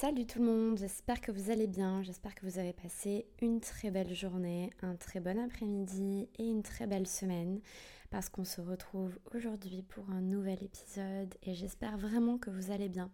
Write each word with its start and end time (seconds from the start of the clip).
Salut 0.00 0.24
tout 0.24 0.38
le 0.38 0.46
monde, 0.46 0.78
j'espère 0.78 1.20
que 1.20 1.30
vous 1.30 1.50
allez 1.50 1.66
bien, 1.66 2.02
j'espère 2.02 2.34
que 2.34 2.46
vous 2.46 2.58
avez 2.58 2.72
passé 2.72 3.26
une 3.42 3.60
très 3.60 3.90
belle 3.90 4.14
journée, 4.14 4.70
un 4.80 4.96
très 4.96 5.20
bon 5.20 5.38
après-midi 5.38 6.26
et 6.38 6.48
une 6.48 6.62
très 6.62 6.86
belle 6.86 7.06
semaine 7.06 7.60
parce 8.08 8.30
qu'on 8.30 8.44
se 8.44 8.62
retrouve 8.62 9.18
aujourd'hui 9.34 9.82
pour 9.82 10.08
un 10.08 10.22
nouvel 10.22 10.62
épisode 10.62 11.34
et 11.42 11.52
j'espère 11.52 11.98
vraiment 11.98 12.38
que 12.38 12.48
vous 12.48 12.70
allez 12.70 12.88
bien. 12.88 13.10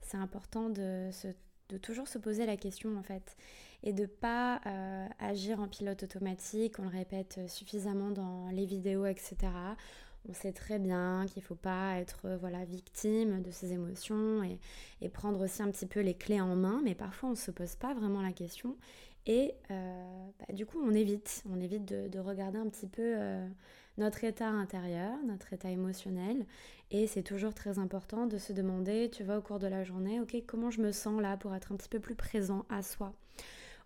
C'est 0.00 0.16
important 0.16 0.70
de, 0.70 1.10
toujours 1.82 2.08
se 2.08 2.16
poser 2.16 2.46
la 2.46 2.56
question 2.56 2.96
en 2.96 3.02
fait 3.02 3.36
et 3.82 3.92
de 3.92 4.06
pas 4.06 4.62
euh, 4.64 5.06
agir 5.18 5.60
en 5.60 5.68
pilote 5.68 6.02
automatique, 6.02 6.78
on 6.78 6.84
le 6.84 6.88
répète 6.88 7.40
suffisamment 7.46 8.10
dans 8.10 8.48
les 8.48 8.64
vidéos, 8.64 9.04
etc 9.04 9.50
on 10.28 10.34
sait 10.34 10.52
très 10.52 10.78
bien 10.78 11.26
qu'il 11.28 11.42
ne 11.42 11.46
faut 11.46 11.54
pas 11.54 11.96
être 11.98 12.20
euh, 12.26 12.36
voilà, 12.36 12.64
victime 12.64 13.42
de 13.42 13.50
ses 13.50 13.72
émotions 13.72 14.42
et, 14.42 15.08
prendre 15.08 15.44
aussi 15.44 15.62
un 15.62 15.70
petit 15.70 15.86
peu 15.86 16.00
les 16.00 16.14
clés 16.14 16.40
en 16.40 16.56
main, 16.56 16.80
mais 16.84 16.94
parfois 16.94 17.30
on 17.30 17.32
ne 17.32 17.36
se 17.36 17.50
pose 17.50 17.74
pas 17.74 17.92
vraiment 17.92 18.22
la 18.22 18.32
question 18.32 18.76
et 19.26 19.52
euh, 19.70 20.28
bah, 20.38 20.54
du 20.54 20.64
coup 20.64 20.78
on 20.82 20.94
évite, 20.94 21.42
on 21.50 21.60
évite 21.60 21.84
de, 21.84 22.18
regarder 22.18 22.58
un 22.58 22.68
petit 22.68 22.86
peu 22.86 23.02
euh, 23.02 23.46
notre 23.98 24.24
état 24.24 24.48
intérieur, 24.48 25.12
notre 25.26 25.52
état 25.52 25.70
émotionnel 25.70 26.46
et 26.90 27.06
c'est 27.06 27.22
toujours 27.22 27.52
très 27.52 27.78
important 27.78 28.26
de 28.26 28.38
se 28.38 28.52
demander, 28.52 29.10
tu 29.10 29.22
vois, 29.22 29.38
au 29.38 29.42
cours 29.42 29.58
de 29.58 29.66
la 29.66 29.84
journée, 29.84 30.20
ok, 30.20 30.36
comment 30.46 30.70
je 30.70 30.80
me 30.80 30.92
sens 30.92 31.20
là 31.20 31.36
pour 31.36 31.54
être 31.54 31.72
un 31.72 31.76
petit 31.76 31.88
peu 31.88 32.00
plus 32.00 32.14
présent 32.14 32.64
à 32.70 32.82
soi? 32.82 33.12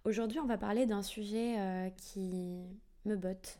Aujourd'hui 0.04 0.38
on 0.38 0.46
va 0.46 0.58
parler 0.58 0.86
d'un 0.86 1.02
sujet 1.02 1.92
qui 1.96 2.62
me 3.04 3.16
botte, 3.16 3.58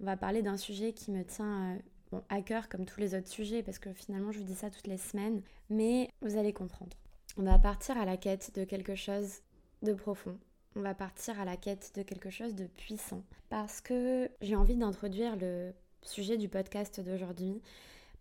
on 0.00 0.04
va 0.04 0.16
parler 0.16 0.42
d'un 0.42 0.58
sujet 0.58 0.92
qui 0.92 1.10
me 1.10 1.24
tient 1.24 1.78
bon, 2.12 2.22
à 2.28 2.42
cœur 2.42 2.68
comme 2.68 2.84
tous 2.84 3.00
les 3.00 3.14
autres 3.14 3.28
sujets, 3.28 3.62
parce 3.62 3.78
que 3.78 3.92
finalement 3.92 4.32
je 4.32 4.38
vous 4.38 4.44
dis 4.44 4.54
ça 4.54 4.70
toutes 4.70 4.86
les 4.86 4.98
semaines, 4.98 5.42
mais 5.70 6.08
vous 6.22 6.36
allez 6.36 6.52
comprendre. 6.52 6.96
On 7.36 7.42
va 7.42 7.58
partir 7.58 7.96
à 7.98 8.04
la 8.04 8.16
quête 8.16 8.52
de 8.54 8.64
quelque 8.64 8.94
chose 8.94 9.40
de 9.82 9.92
profond. 9.92 10.38
On 10.76 10.80
va 10.80 10.94
partir 10.94 11.40
à 11.40 11.44
la 11.44 11.56
quête 11.56 11.92
de 11.94 12.02
quelque 12.02 12.30
chose 12.30 12.54
de 12.54 12.66
puissant. 12.66 13.22
Parce 13.48 13.80
que 13.80 14.30
j'ai 14.40 14.56
envie 14.56 14.76
d'introduire 14.76 15.36
le 15.36 15.72
sujet 16.02 16.36
du 16.36 16.48
podcast 16.48 17.00
d'aujourd'hui 17.00 17.60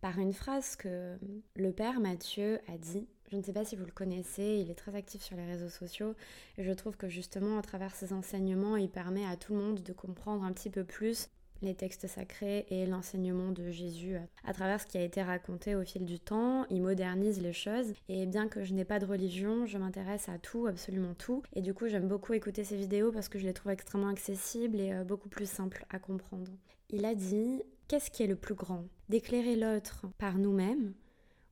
par 0.02 0.20
une 0.20 0.34
phrase 0.34 0.76
que 0.76 1.18
le 1.56 1.72
père 1.72 2.00
Mathieu 2.00 2.60
a 2.68 2.78
dit. 2.78 3.08
Je 3.32 3.36
ne 3.36 3.42
sais 3.42 3.54
pas 3.54 3.66
si 3.66 3.76
vous 3.76 3.86
le 3.86 3.92
connaissez, 3.92 4.64
il 4.64 4.72
est 4.72 4.76
très 4.76 4.96
actif 4.96 5.22
sur 5.22 5.36
les 5.36 5.46
réseaux 5.46 5.70
sociaux 5.70 6.16
et 6.58 6.64
je 6.64 6.72
trouve 6.72 6.96
que 6.96 7.10
justement 7.10 7.58
à 7.58 7.62
travers 7.62 7.94
ses 7.94 8.14
enseignements, 8.14 8.78
il 8.78 8.90
permet 8.90 9.26
à 9.26 9.36
tout 9.36 9.54
le 9.54 9.62
monde 9.62 9.84
de 9.84 9.94
comprendre 9.94 10.44
un 10.44 10.54
petit 10.54 10.70
peu 10.70 10.84
plus 10.84 11.30
les 11.62 11.76
textes 11.76 12.08
sacrés 12.08 12.66
et 12.70 12.86
l'enseignement 12.86 13.52
de 13.52 13.70
Jésus 13.70 14.18
à 14.46 14.54
travers 14.54 14.82
ce 14.82 14.86
qui 14.86 14.98
a 14.98 15.04
été 15.04 15.22
raconté 15.22 15.76
au 15.76 15.84
fil 15.84 16.06
du 16.06 16.20
temps. 16.20 16.66
Il 16.70 16.82
modernise 16.82 17.42
les 17.42 17.54
choses 17.54 17.94
et 18.10 18.26
bien 18.26 18.48
que 18.48 18.64
je 18.64 18.74
n'ai 18.74 18.86
pas 18.86 19.00
de 19.00 19.06
religion, 19.06 19.66
je 19.66 19.78
m'intéresse 19.78 20.30
à 20.30 20.38
tout, 20.38 20.68
absolument 20.68 21.14
tout. 21.14 21.44
Et 21.54 21.62
du 21.62 21.74
coup, 21.74 21.88
j'aime 21.88 22.08
beaucoup 22.08 22.34
écouter 22.34 22.64
ses 22.64 22.78
vidéos 22.78 23.12
parce 23.12 23.30
que 23.30 23.40
je 23.40 23.46
les 23.46 23.54
trouve 23.54 23.72
extrêmement 23.72 24.10
accessibles 24.10 24.80
et 24.80 24.94
euh, 24.94 25.04
beaucoup 25.04 25.30
plus 25.30 25.50
simples 25.50 25.86
à 25.90 26.00
comprendre. 26.00 26.52
Il 26.90 27.06
a 27.06 27.16
dit 27.16 27.62
Qu'est-ce 27.88 28.12
qui 28.12 28.24
est 28.24 28.28
le 28.28 28.36
plus 28.36 28.56
grand? 28.56 28.86
D'éclairer 29.08 29.56
l'autre 29.56 30.06
par 30.18 30.38
nous-mêmes 30.38 30.94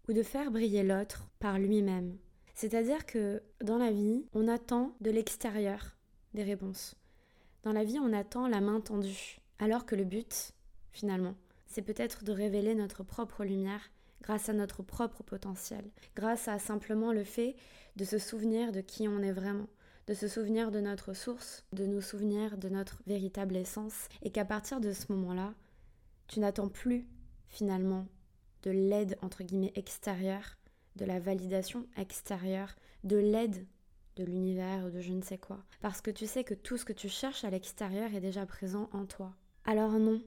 ou 0.10 0.14
de 0.14 0.22
faire 0.22 0.52
briller 0.52 0.84
l'autre 0.84 1.30
par 1.40 1.60
lui-même? 1.60 2.18
C'est-à-dire 2.54 3.06
que 3.06 3.42
dans 3.62 3.78
la 3.78 3.92
vie, 3.92 4.26
on 4.34 4.48
attend 4.48 4.96
de 5.02 5.12
l'extérieur 5.12 5.96
des 6.34 6.44
réponses. 6.44 6.96
Dans 7.64 7.74
la 7.74 7.84
vie, 7.84 8.00
on 8.00 8.14
attend 8.14 8.48
la 8.48 8.62
main 8.62 8.80
tendue 8.80 9.40
alors 9.60 9.86
que 9.86 9.96
le 9.96 10.04
but, 10.04 10.52
finalement, 10.92 11.36
c'est 11.68 11.82
peut-être 11.82 12.24
de 12.24 12.32
révéler 12.32 12.76
notre 12.76 13.04
propre 13.04 13.44
lumière 13.44 13.92
grâce 14.22 14.50
à 14.50 14.54
notre 14.54 14.82
propre 14.82 15.24
potentiel, 15.24 15.86
grâce 16.16 16.48
à 16.48 16.58
simplement 16.58 17.12
le 17.12 17.24
fait 17.24 17.56
de 17.96 18.06
se 18.06 18.18
souvenir 18.18 18.72
de 18.72 18.82
qui 18.82 19.08
on 19.08 19.22
est 19.22 19.32
vraiment, 19.32 19.68
de 20.08 20.14
se 20.14 20.28
souvenir 20.28 20.72
de 20.72 20.80
notre 20.80 21.14
source, 21.14 21.64
de 21.74 21.86
nous 21.86 22.02
souvenir 22.02 22.58
de 22.58 22.70
notre 22.70 23.02
véritable 23.06 23.56
essence, 23.56 24.08
et 24.22 24.32
qu'à 24.32 24.46
partir 24.46 24.80
de 24.80 24.92
ce 24.92 25.12
moment-là, 25.12 25.54
tu 26.28 26.40
n'attends 26.40 26.70
plus 26.70 27.08
finalement 27.50 28.08
de 28.64 28.72
l'aide 28.72 29.18
entre 29.22 29.44
guillemets 29.44 29.74
extérieure, 29.76 30.58
de 30.96 31.06
la 31.06 31.20
validation 31.20 31.86
extérieure, 31.98 32.76
de 33.04 33.18
l'aide 33.18 33.66
de 34.16 34.24
l'univers 34.24 34.86
ou 34.86 34.90
de 34.90 35.02
je 35.02 35.12
ne 35.12 35.22
sais 35.22 35.38
quoi, 35.38 35.64
parce 35.82 36.02
que 36.02 36.12
tu 36.12 36.26
sais 36.26 36.44
que 36.44 36.54
tout 36.54 36.78
ce 36.78 36.86
que 36.86 36.94
tu 36.94 37.10
cherches 37.10 37.44
à 37.44 37.50
l'extérieur 37.50 38.14
est 38.14 38.22
déjà 38.22 38.46
présent 38.46 38.90
en 38.94 39.06
toi. 39.06 39.36
Alors 39.68 39.94
non, 39.94 40.22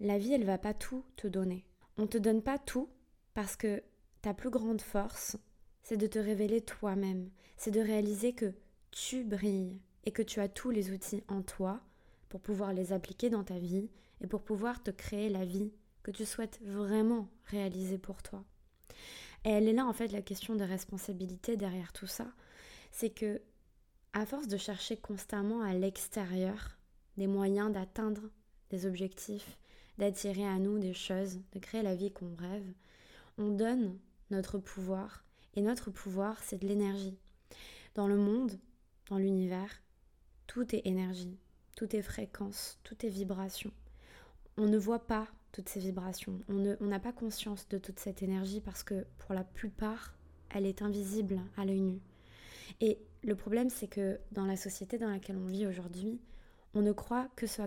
la 0.00 0.16
vie, 0.16 0.32
elle 0.32 0.46
va 0.46 0.56
pas 0.56 0.72
tout 0.72 1.04
te 1.16 1.26
donner. 1.26 1.66
On 1.98 2.06
te 2.06 2.16
donne 2.16 2.42
pas 2.42 2.58
tout 2.58 2.88
parce 3.34 3.54
que 3.54 3.82
ta 4.22 4.32
plus 4.32 4.48
grande 4.48 4.80
force, 4.80 5.36
c'est 5.82 5.98
de 5.98 6.06
te 6.06 6.18
révéler 6.18 6.62
toi-même, 6.62 7.30
c'est 7.58 7.70
de 7.70 7.80
réaliser 7.80 8.32
que 8.32 8.54
tu 8.90 9.24
brilles 9.24 9.78
et 10.04 10.10
que 10.10 10.22
tu 10.22 10.40
as 10.40 10.48
tous 10.48 10.70
les 10.70 10.90
outils 10.90 11.22
en 11.28 11.42
toi 11.42 11.82
pour 12.30 12.40
pouvoir 12.40 12.72
les 12.72 12.94
appliquer 12.94 13.28
dans 13.28 13.44
ta 13.44 13.58
vie 13.58 13.90
et 14.22 14.26
pour 14.26 14.42
pouvoir 14.42 14.82
te 14.82 14.90
créer 14.90 15.28
la 15.28 15.44
vie 15.44 15.70
que 16.02 16.10
tu 16.10 16.24
souhaites 16.24 16.58
vraiment 16.62 17.28
réaliser 17.44 17.98
pour 17.98 18.22
toi. 18.22 18.42
Et 19.44 19.50
elle 19.50 19.68
est 19.68 19.74
là 19.74 19.84
en 19.84 19.92
fait 19.92 20.08
la 20.12 20.22
question 20.22 20.56
de 20.56 20.64
responsabilité 20.64 21.58
derrière 21.58 21.92
tout 21.92 22.06
ça, 22.06 22.26
c'est 22.90 23.10
que 23.10 23.42
à 24.14 24.24
force 24.24 24.48
de 24.48 24.56
chercher 24.56 24.96
constamment 24.96 25.60
à 25.60 25.74
l'extérieur 25.74 26.78
des 27.18 27.26
moyens 27.26 27.70
d'atteindre 27.70 28.22
des 28.70 28.86
objectifs, 28.86 29.58
d'attirer 29.98 30.46
à 30.46 30.58
nous 30.58 30.78
des 30.78 30.94
choses, 30.94 31.40
de 31.52 31.58
créer 31.58 31.82
la 31.82 31.94
vie 31.94 32.10
qu'on 32.10 32.34
rêve, 32.36 32.66
on 33.36 33.50
donne 33.50 33.98
notre 34.30 34.58
pouvoir. 34.58 35.24
Et 35.54 35.60
notre 35.60 35.90
pouvoir, 35.90 36.42
c'est 36.42 36.58
de 36.58 36.68
l'énergie. 36.68 37.16
Dans 37.94 38.06
le 38.06 38.16
monde, 38.16 38.58
dans 39.08 39.18
l'univers, 39.18 39.82
tout 40.46 40.74
est 40.74 40.86
énergie, 40.86 41.36
tout 41.76 41.94
est 41.96 42.02
fréquence, 42.02 42.78
tout 42.84 43.04
est 43.04 43.08
vibration. 43.08 43.72
On 44.56 44.66
ne 44.66 44.78
voit 44.78 45.06
pas 45.06 45.26
toutes 45.52 45.68
ces 45.68 45.80
vibrations, 45.80 46.40
on 46.48 46.86
n'a 46.86 47.00
pas 47.00 47.12
conscience 47.12 47.68
de 47.68 47.78
toute 47.78 47.98
cette 47.98 48.22
énergie 48.22 48.60
parce 48.60 48.82
que 48.82 49.06
pour 49.18 49.34
la 49.34 49.44
plupart, 49.44 50.14
elle 50.50 50.66
est 50.66 50.82
invisible 50.82 51.40
à 51.56 51.64
l'œil 51.64 51.80
nu. 51.80 52.00
Et 52.80 52.98
le 53.22 53.34
problème, 53.34 53.70
c'est 53.70 53.88
que 53.88 54.20
dans 54.32 54.44
la 54.44 54.56
société 54.56 54.98
dans 54.98 55.08
laquelle 55.08 55.36
on 55.36 55.46
vit 55.46 55.66
aujourd'hui, 55.66 56.20
on 56.74 56.82
ne 56.82 56.92
croit 56.92 57.28
que 57.34 57.46
ce, 57.46 57.62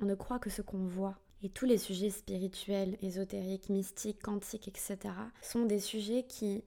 on 0.00 0.06
ne 0.06 0.14
croit 0.14 0.38
que 0.38 0.50
ce 0.50 0.62
qu'on 0.62 0.84
voit. 0.84 1.18
Et 1.42 1.48
tous 1.48 1.66
les 1.66 1.78
sujets 1.78 2.10
spirituels, 2.10 2.96
ésotériques, 3.00 3.68
mystiques, 3.68 4.20
quantiques, 4.20 4.68
etc., 4.68 4.98
sont 5.40 5.66
des 5.66 5.78
sujets 5.78 6.24
qui 6.24 6.64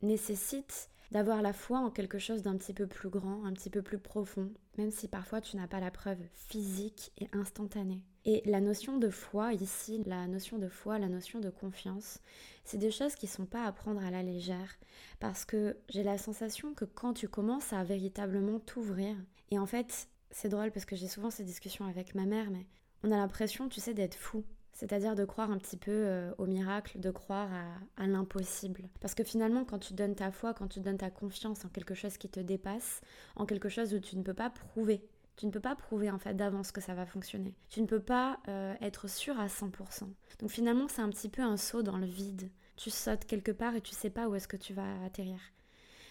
nécessitent 0.00 0.88
d'avoir 1.10 1.42
la 1.42 1.52
foi 1.52 1.78
en 1.78 1.90
quelque 1.90 2.18
chose 2.18 2.42
d'un 2.42 2.56
petit 2.56 2.72
peu 2.72 2.86
plus 2.86 3.10
grand, 3.10 3.44
un 3.44 3.52
petit 3.52 3.68
peu 3.68 3.82
plus 3.82 3.98
profond, 3.98 4.50
même 4.78 4.90
si 4.90 5.08
parfois 5.08 5.42
tu 5.42 5.56
n'as 5.56 5.66
pas 5.66 5.78
la 5.78 5.90
preuve 5.90 6.18
physique 6.32 7.12
et 7.18 7.28
instantanée. 7.32 8.02
Et 8.24 8.42
la 8.46 8.60
notion 8.60 8.96
de 8.96 9.10
foi 9.10 9.52
ici, 9.52 10.02
la 10.06 10.26
notion 10.26 10.58
de 10.58 10.68
foi, 10.68 10.98
la 10.98 11.08
notion 11.08 11.40
de 11.40 11.50
confiance, 11.50 12.20
c'est 12.64 12.78
des 12.78 12.90
choses 12.90 13.14
qui 13.14 13.26
ne 13.26 13.30
sont 13.30 13.46
pas 13.46 13.64
à 13.64 13.72
prendre 13.72 14.02
à 14.02 14.10
la 14.10 14.22
légère, 14.22 14.78
parce 15.20 15.44
que 15.44 15.76
j'ai 15.90 16.02
la 16.02 16.18
sensation 16.18 16.72
que 16.72 16.86
quand 16.86 17.12
tu 17.12 17.28
commences 17.28 17.72
à 17.72 17.84
véritablement 17.84 18.60
t'ouvrir, 18.60 19.16
et 19.50 19.58
en 19.58 19.66
fait 19.66 20.08
c'est 20.32 20.48
drôle 20.48 20.70
parce 20.72 20.84
que 20.84 20.96
j'ai 20.96 21.08
souvent 21.08 21.30
ces 21.30 21.44
discussions 21.44 21.86
avec 21.86 22.14
ma 22.14 22.24
mère, 22.24 22.50
mais 22.50 22.66
on 23.04 23.12
a 23.12 23.16
l'impression, 23.16 23.68
tu 23.68 23.80
sais, 23.80 23.94
d'être 23.94 24.14
fou. 24.14 24.44
C'est-à-dire 24.72 25.14
de 25.14 25.26
croire 25.26 25.50
un 25.50 25.58
petit 25.58 25.76
peu 25.76 25.90
euh, 25.92 26.32
au 26.38 26.46
miracle, 26.46 26.98
de 26.98 27.10
croire 27.10 27.50
à, 27.98 28.06
l'impossible. 28.06 28.88
Parce 29.00 29.14
que 29.14 29.22
finalement, 29.22 29.64
quand 29.64 29.78
tu 29.78 29.92
donnes 29.92 30.14
ta 30.14 30.32
foi, 30.32 30.54
quand 30.54 30.66
tu 30.66 30.80
donnes 30.80 30.96
ta 30.96 31.10
confiance 31.10 31.64
en 31.64 31.68
quelque 31.68 31.94
chose 31.94 32.16
qui 32.16 32.30
te 32.30 32.40
dépasse, 32.40 33.02
en 33.36 33.44
quelque 33.44 33.68
chose 33.68 33.92
où 33.92 34.00
tu 34.00 34.16
ne 34.16 34.22
peux 34.22 34.34
pas 34.34 34.48
prouver, 34.48 35.06
tu 35.36 35.46
ne 35.46 35.50
peux 35.50 35.60
pas 35.60 35.76
prouver 35.76 36.10
en 36.10 36.18
fait 36.18 36.34
d'avance 36.34 36.72
que 36.72 36.80
ça 36.80 36.94
va 36.94 37.04
fonctionner. 37.04 37.54
Tu 37.68 37.82
ne 37.82 37.86
peux 37.86 38.00
pas 38.00 38.38
euh, 38.48 38.74
être 38.80 39.08
sûr 39.08 39.38
à 39.38 39.46
100%. 39.46 40.04
Donc 40.40 40.50
finalement, 40.50 40.88
c'est 40.88 41.02
un 41.02 41.10
petit 41.10 41.28
peu 41.28 41.42
un 41.42 41.58
saut 41.58 41.82
dans 41.82 41.98
le 41.98 42.06
vide. 42.06 42.50
Tu 42.76 42.90
sautes 42.90 43.26
quelque 43.26 43.52
part 43.52 43.74
et 43.74 43.82
tu 43.82 43.94
sais 43.94 44.10
pas 44.10 44.28
où 44.28 44.34
est-ce 44.34 44.48
que 44.48 44.56
tu 44.56 44.72
vas 44.72 45.04
atterrir 45.04 45.38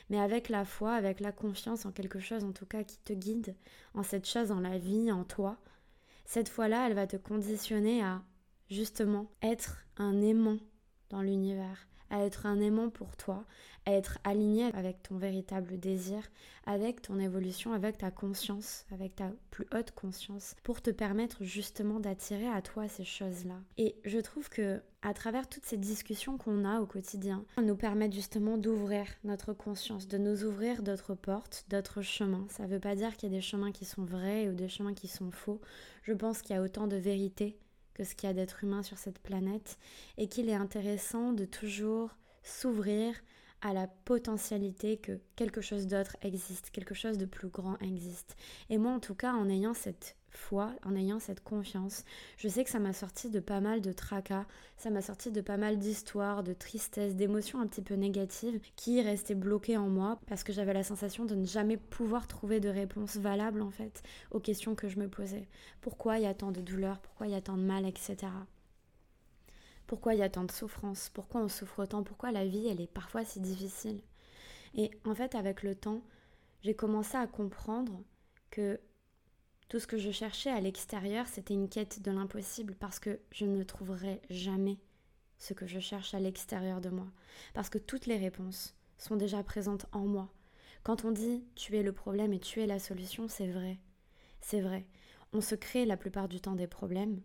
mais 0.10 0.20
avec 0.20 0.50
la 0.50 0.66
foi, 0.66 0.94
avec 0.94 1.20
la 1.20 1.32
confiance 1.32 1.86
en 1.86 1.92
quelque 1.92 2.20
chose 2.20 2.44
en 2.44 2.52
tout 2.52 2.66
cas 2.66 2.84
qui 2.84 2.98
te 3.00 3.14
guide, 3.14 3.56
en 3.94 4.04
cette 4.04 4.28
chose, 4.28 4.52
en 4.52 4.60
la 4.60 4.78
vie, 4.78 5.12
en 5.12 5.24
toi, 5.24 5.58
cette 6.26 6.50
foi-là, 6.50 6.88
elle 6.88 6.96
va 6.96 7.08
te 7.08 7.18
conditionner 7.18 8.04
à 8.04 8.22
justement 8.70 9.30
être 9.42 9.86
un 9.98 10.22
aimant 10.22 10.58
dans 11.12 11.22
l'univers, 11.22 11.88
à 12.10 12.26
être 12.26 12.46
un 12.46 12.60
aimant 12.60 12.90
pour 12.90 13.16
toi, 13.16 13.46
à 13.86 13.94
être 13.94 14.20
aligné 14.24 14.66
avec 14.74 15.02
ton 15.02 15.18
véritable 15.18 15.80
désir, 15.80 16.22
avec 16.66 17.02
ton 17.02 17.20
évolution, 17.20 17.74
avec 17.74 17.98
ta 17.98 18.12
conscience, 18.12 18.86
avec 18.92 19.16
ta 19.16 19.32
plus 19.50 19.66
haute 19.74 19.92
conscience, 19.92 20.56
pour 20.64 20.82
te 20.82 20.92
permettre 20.92 21.44
justement 21.44 22.00
d'attirer 22.00 22.48
à 22.48 22.62
toi 22.62 22.88
ces 22.88 23.06
choses-là. 23.06 23.60
Et 23.78 23.96
je 24.06 24.20
trouve 24.20 24.50
que 24.50 24.82
à 25.04 25.16
travers 25.16 25.50
toutes 25.50 25.66
ces 25.66 25.78
discussions 25.78 26.38
qu'on 26.38 26.64
a 26.64 26.80
au 26.80 26.86
quotidien, 26.86 27.44
nous 27.60 27.76
permettent 27.76 28.14
justement 28.14 28.58
d'ouvrir 28.58 29.08
notre 29.24 29.52
conscience, 29.52 30.08
de 30.08 30.20
nous 30.20 30.44
ouvrir 30.44 30.84
d'autres 30.84 31.16
portes, 31.16 31.66
d'autres 31.70 32.04
chemins. 32.04 32.46
Ça 32.50 32.64
ne 32.64 32.68
veut 32.68 32.80
pas 32.80 32.96
dire 32.96 33.18
qu'il 33.18 33.32
y 33.32 33.34
a 33.34 33.36
des 33.36 33.42
chemins 33.42 33.72
qui 33.72 33.86
sont 33.86 34.04
vrais 34.04 34.48
ou 34.48 34.54
des 34.54 34.70
chemins 34.70 34.94
qui 34.94 35.08
sont 35.08 35.32
faux. 35.32 35.60
Je 36.04 36.14
pense 36.14 36.44
qu'il 36.44 36.56
y 36.56 36.60
a 36.60 36.62
autant 36.62 36.86
de 36.86 36.98
vérité 36.98 37.58
que 37.94 38.04
ce 38.04 38.16
qu'il 38.16 38.28
y 38.28 38.32
a 38.32 38.34
d'être 38.34 38.64
humain 38.64 38.84
sur 38.84 38.98
cette 38.98 39.20
planète 39.20 39.78
et 40.18 40.28
qu'il 40.28 40.50
est 40.50 40.56
intéressant 40.56 41.34
de 41.34 41.46
toujours 41.46 42.18
s'ouvrir 42.44 43.16
à 43.62 43.74
la 43.74 43.88
potentialité 43.88 44.98
que 44.98 45.20
quelque 45.36 45.62
chose 45.62 45.88
d'autre 45.88 46.18
existe, 46.22 46.72
quelque 46.72 46.96
chose 46.96 47.18
de 47.18 47.26
plus 47.26 47.50
grand 47.50 47.78
existe. 47.80 48.36
Et 48.70 48.78
moi, 48.78 48.92
en 48.92 49.00
tout 49.00 49.16
cas, 49.16 49.34
en 49.34 49.50
ayant 49.50 49.74
cette 49.74 50.16
foi, 50.32 50.72
en 50.84 50.96
ayant 50.96 51.20
cette 51.20 51.44
confiance, 51.44 52.04
je 52.38 52.48
sais 52.48 52.64
que 52.64 52.70
ça 52.70 52.80
m'a 52.80 52.94
sorti 52.94 53.30
de 53.30 53.40
pas 53.40 53.60
mal 53.60 53.82
de 53.82 53.92
tracas, 53.92 54.46
ça 54.78 54.90
m'a 54.90 55.02
sorti 55.02 55.32
de 55.32 55.42
pas 55.42 55.58
mal 55.58 55.78
d'histoires, 55.78 56.44
de 56.44 56.54
tristesse, 56.54 57.16
d'émotions 57.16 57.60
un 57.60 57.68
petit 57.68 57.82
peu 57.82 57.96
négatives 57.96 58.60
qui 58.76 59.02
restaient 59.02 59.36
bloquées 59.36 59.78
en 59.78 59.90
moi 59.90 60.20
parce 60.28 60.44
que 60.44 60.54
j'avais 60.54 60.74
la 60.74 60.84
sensation 60.84 61.26
de 61.26 61.36
ne 61.36 61.46
jamais 61.46 61.78
pouvoir 61.78 62.28
trouver 62.28 62.60
de 62.60 62.70
réponse 62.70 63.18
valable 63.18 63.62
en 63.62 63.72
fait 63.72 64.02
aux 64.32 64.40
questions 64.40 64.76
que 64.76 64.88
je 64.88 65.00
me 65.00 65.08
posais. 65.10 65.48
Pourquoi 65.82 66.18
il 66.18 66.24
y 66.24 66.28
a 66.28 66.34
tant 66.34 66.52
de 66.52 66.62
douleur, 66.62 67.00
pourquoi 67.00 67.28
il 67.28 67.34
y 67.34 67.36
a 67.36 67.42
tant 67.42 67.58
de 67.58 67.64
mal, 67.64 67.86
etc. 67.86 68.28
Pourquoi 69.92 70.14
il 70.14 70.22
y 70.22 70.24
a 70.24 70.30
tant 70.30 70.46
de 70.46 70.52
souffrance 70.54 71.10
Pourquoi 71.10 71.42
on 71.42 71.50
souffre 71.50 71.84
autant 71.84 72.02
Pourquoi 72.02 72.32
la 72.32 72.48
vie, 72.48 72.66
elle 72.66 72.80
est 72.80 72.88
parfois 72.88 73.26
si 73.26 73.42
difficile 73.42 74.02
Et 74.74 74.90
en 75.04 75.14
fait, 75.14 75.36
avec 75.36 75.64
le 75.64 75.76
temps, 75.76 76.02
j'ai 76.64 76.74
commencé 76.74 77.18
à 77.18 77.28
comprendre 77.28 78.02
que 78.52 78.80
tout 79.68 79.82
ce 79.82 79.88
que 79.88 79.98
je 79.98 80.10
cherchais 80.10 80.50
à 80.50 80.62
l'extérieur, 80.62 81.28
c'était 81.28 81.56
une 81.56 81.68
quête 81.68 82.02
de 82.02 82.10
l'impossible 82.10 82.74
parce 82.76 83.00
que 83.00 83.20
je 83.34 83.44
ne 83.44 83.64
trouverai 83.64 84.22
jamais 84.30 84.78
ce 85.38 85.54
que 85.54 85.68
je 85.68 85.82
cherche 85.82 86.14
à 86.14 86.22
l'extérieur 86.22 86.80
de 86.80 86.88
moi. 86.88 87.08
Parce 87.54 87.70
que 87.70 87.78
toutes 87.78 88.06
les 88.06 88.18
réponses 88.18 88.74
sont 88.98 89.18
déjà 89.18 89.44
présentes 89.44 89.88
en 89.92 90.06
moi. 90.06 90.30
Quand 90.84 91.04
on 91.04 91.12
dit 91.12 91.44
tu 91.56 91.76
es 91.76 91.84
le 91.84 91.92
problème 91.92 92.32
et 92.32 92.40
tu 92.40 92.62
es 92.62 92.66
la 92.66 92.80
solution, 92.80 93.28
c'est 93.28 93.52
vrai. 93.52 93.78
C'est 94.40 94.62
vrai. 94.62 94.86
On 95.34 95.42
se 95.42 95.56
crée 95.56 95.84
la 95.84 95.98
plupart 95.98 96.30
du 96.30 96.40
temps 96.40 96.56
des 96.56 96.68
problèmes, 96.68 97.20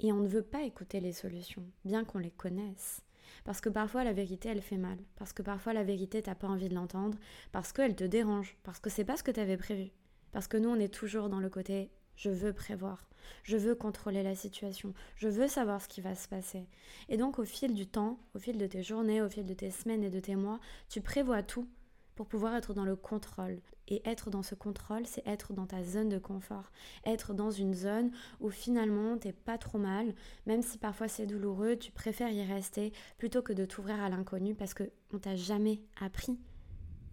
et 0.00 0.12
on 0.12 0.20
ne 0.20 0.28
veut 0.28 0.42
pas 0.42 0.62
écouter 0.62 1.00
les 1.00 1.12
solutions, 1.12 1.64
bien 1.84 2.04
qu'on 2.04 2.18
les 2.18 2.30
connaisse. 2.30 3.02
Parce 3.44 3.60
que 3.60 3.68
parfois 3.68 4.04
la 4.04 4.12
vérité 4.12 4.48
elle 4.48 4.62
fait 4.62 4.76
mal, 4.76 4.98
parce 5.16 5.32
que 5.32 5.42
parfois 5.42 5.72
la 5.72 5.84
vérité 5.84 6.22
t'as 6.22 6.34
pas 6.34 6.48
envie 6.48 6.68
de 6.68 6.74
l'entendre, 6.74 7.18
parce 7.52 7.72
qu'elle 7.72 7.96
te 7.96 8.04
dérange, 8.04 8.56
parce 8.62 8.80
que 8.80 8.90
c'est 8.90 9.04
pas 9.04 9.16
ce 9.16 9.22
que 9.22 9.30
t'avais 9.30 9.56
prévu. 9.56 9.90
Parce 10.32 10.48
que 10.48 10.56
nous 10.56 10.68
on 10.68 10.80
est 10.80 10.92
toujours 10.92 11.28
dans 11.28 11.40
le 11.40 11.50
côté 11.50 11.90
je 12.18 12.30
veux 12.30 12.52
prévoir, 12.52 13.08
je 13.44 13.56
veux 13.56 13.76
contrôler 13.76 14.24
la 14.24 14.34
situation, 14.34 14.92
je 15.14 15.28
veux 15.28 15.46
savoir 15.46 15.80
ce 15.80 15.86
qui 15.86 16.00
va 16.00 16.16
se 16.16 16.26
passer. 16.26 16.66
Et 17.08 17.16
donc 17.16 17.38
au 17.38 17.44
fil 17.44 17.74
du 17.74 17.86
temps, 17.86 18.18
au 18.34 18.40
fil 18.40 18.58
de 18.58 18.66
tes 18.66 18.82
journées, 18.82 19.22
au 19.22 19.28
fil 19.28 19.46
de 19.46 19.54
tes 19.54 19.70
semaines 19.70 20.02
et 20.02 20.10
de 20.10 20.18
tes 20.18 20.34
mois, 20.34 20.58
tu 20.88 21.00
prévois 21.00 21.44
tout 21.44 21.68
pour 22.16 22.26
pouvoir 22.26 22.56
être 22.56 22.74
dans 22.74 22.84
le 22.84 22.96
contrôle. 22.96 23.60
Et 23.88 24.02
être 24.08 24.30
dans 24.30 24.42
ce 24.42 24.54
contrôle, 24.54 25.06
c'est 25.06 25.26
être 25.26 25.54
dans 25.54 25.66
ta 25.66 25.82
zone 25.82 26.10
de 26.10 26.18
confort. 26.18 26.70
Être 27.06 27.32
dans 27.32 27.50
une 27.50 27.74
zone 27.74 28.10
où 28.38 28.50
finalement 28.50 29.16
t'es 29.16 29.32
pas 29.32 29.56
trop 29.56 29.78
mal, 29.78 30.14
même 30.46 30.62
si 30.62 30.76
parfois 30.76 31.08
c'est 31.08 31.26
douloureux, 31.26 31.76
tu 31.76 31.90
préfères 31.90 32.30
y 32.30 32.44
rester 32.44 32.92
plutôt 33.16 33.40
que 33.40 33.54
de 33.54 33.64
t'ouvrir 33.64 34.00
à 34.02 34.10
l'inconnu 34.10 34.54
parce 34.54 34.74
que 34.74 34.90
on 35.12 35.18
t'a 35.18 35.36
jamais 35.36 35.80
appris 36.00 36.38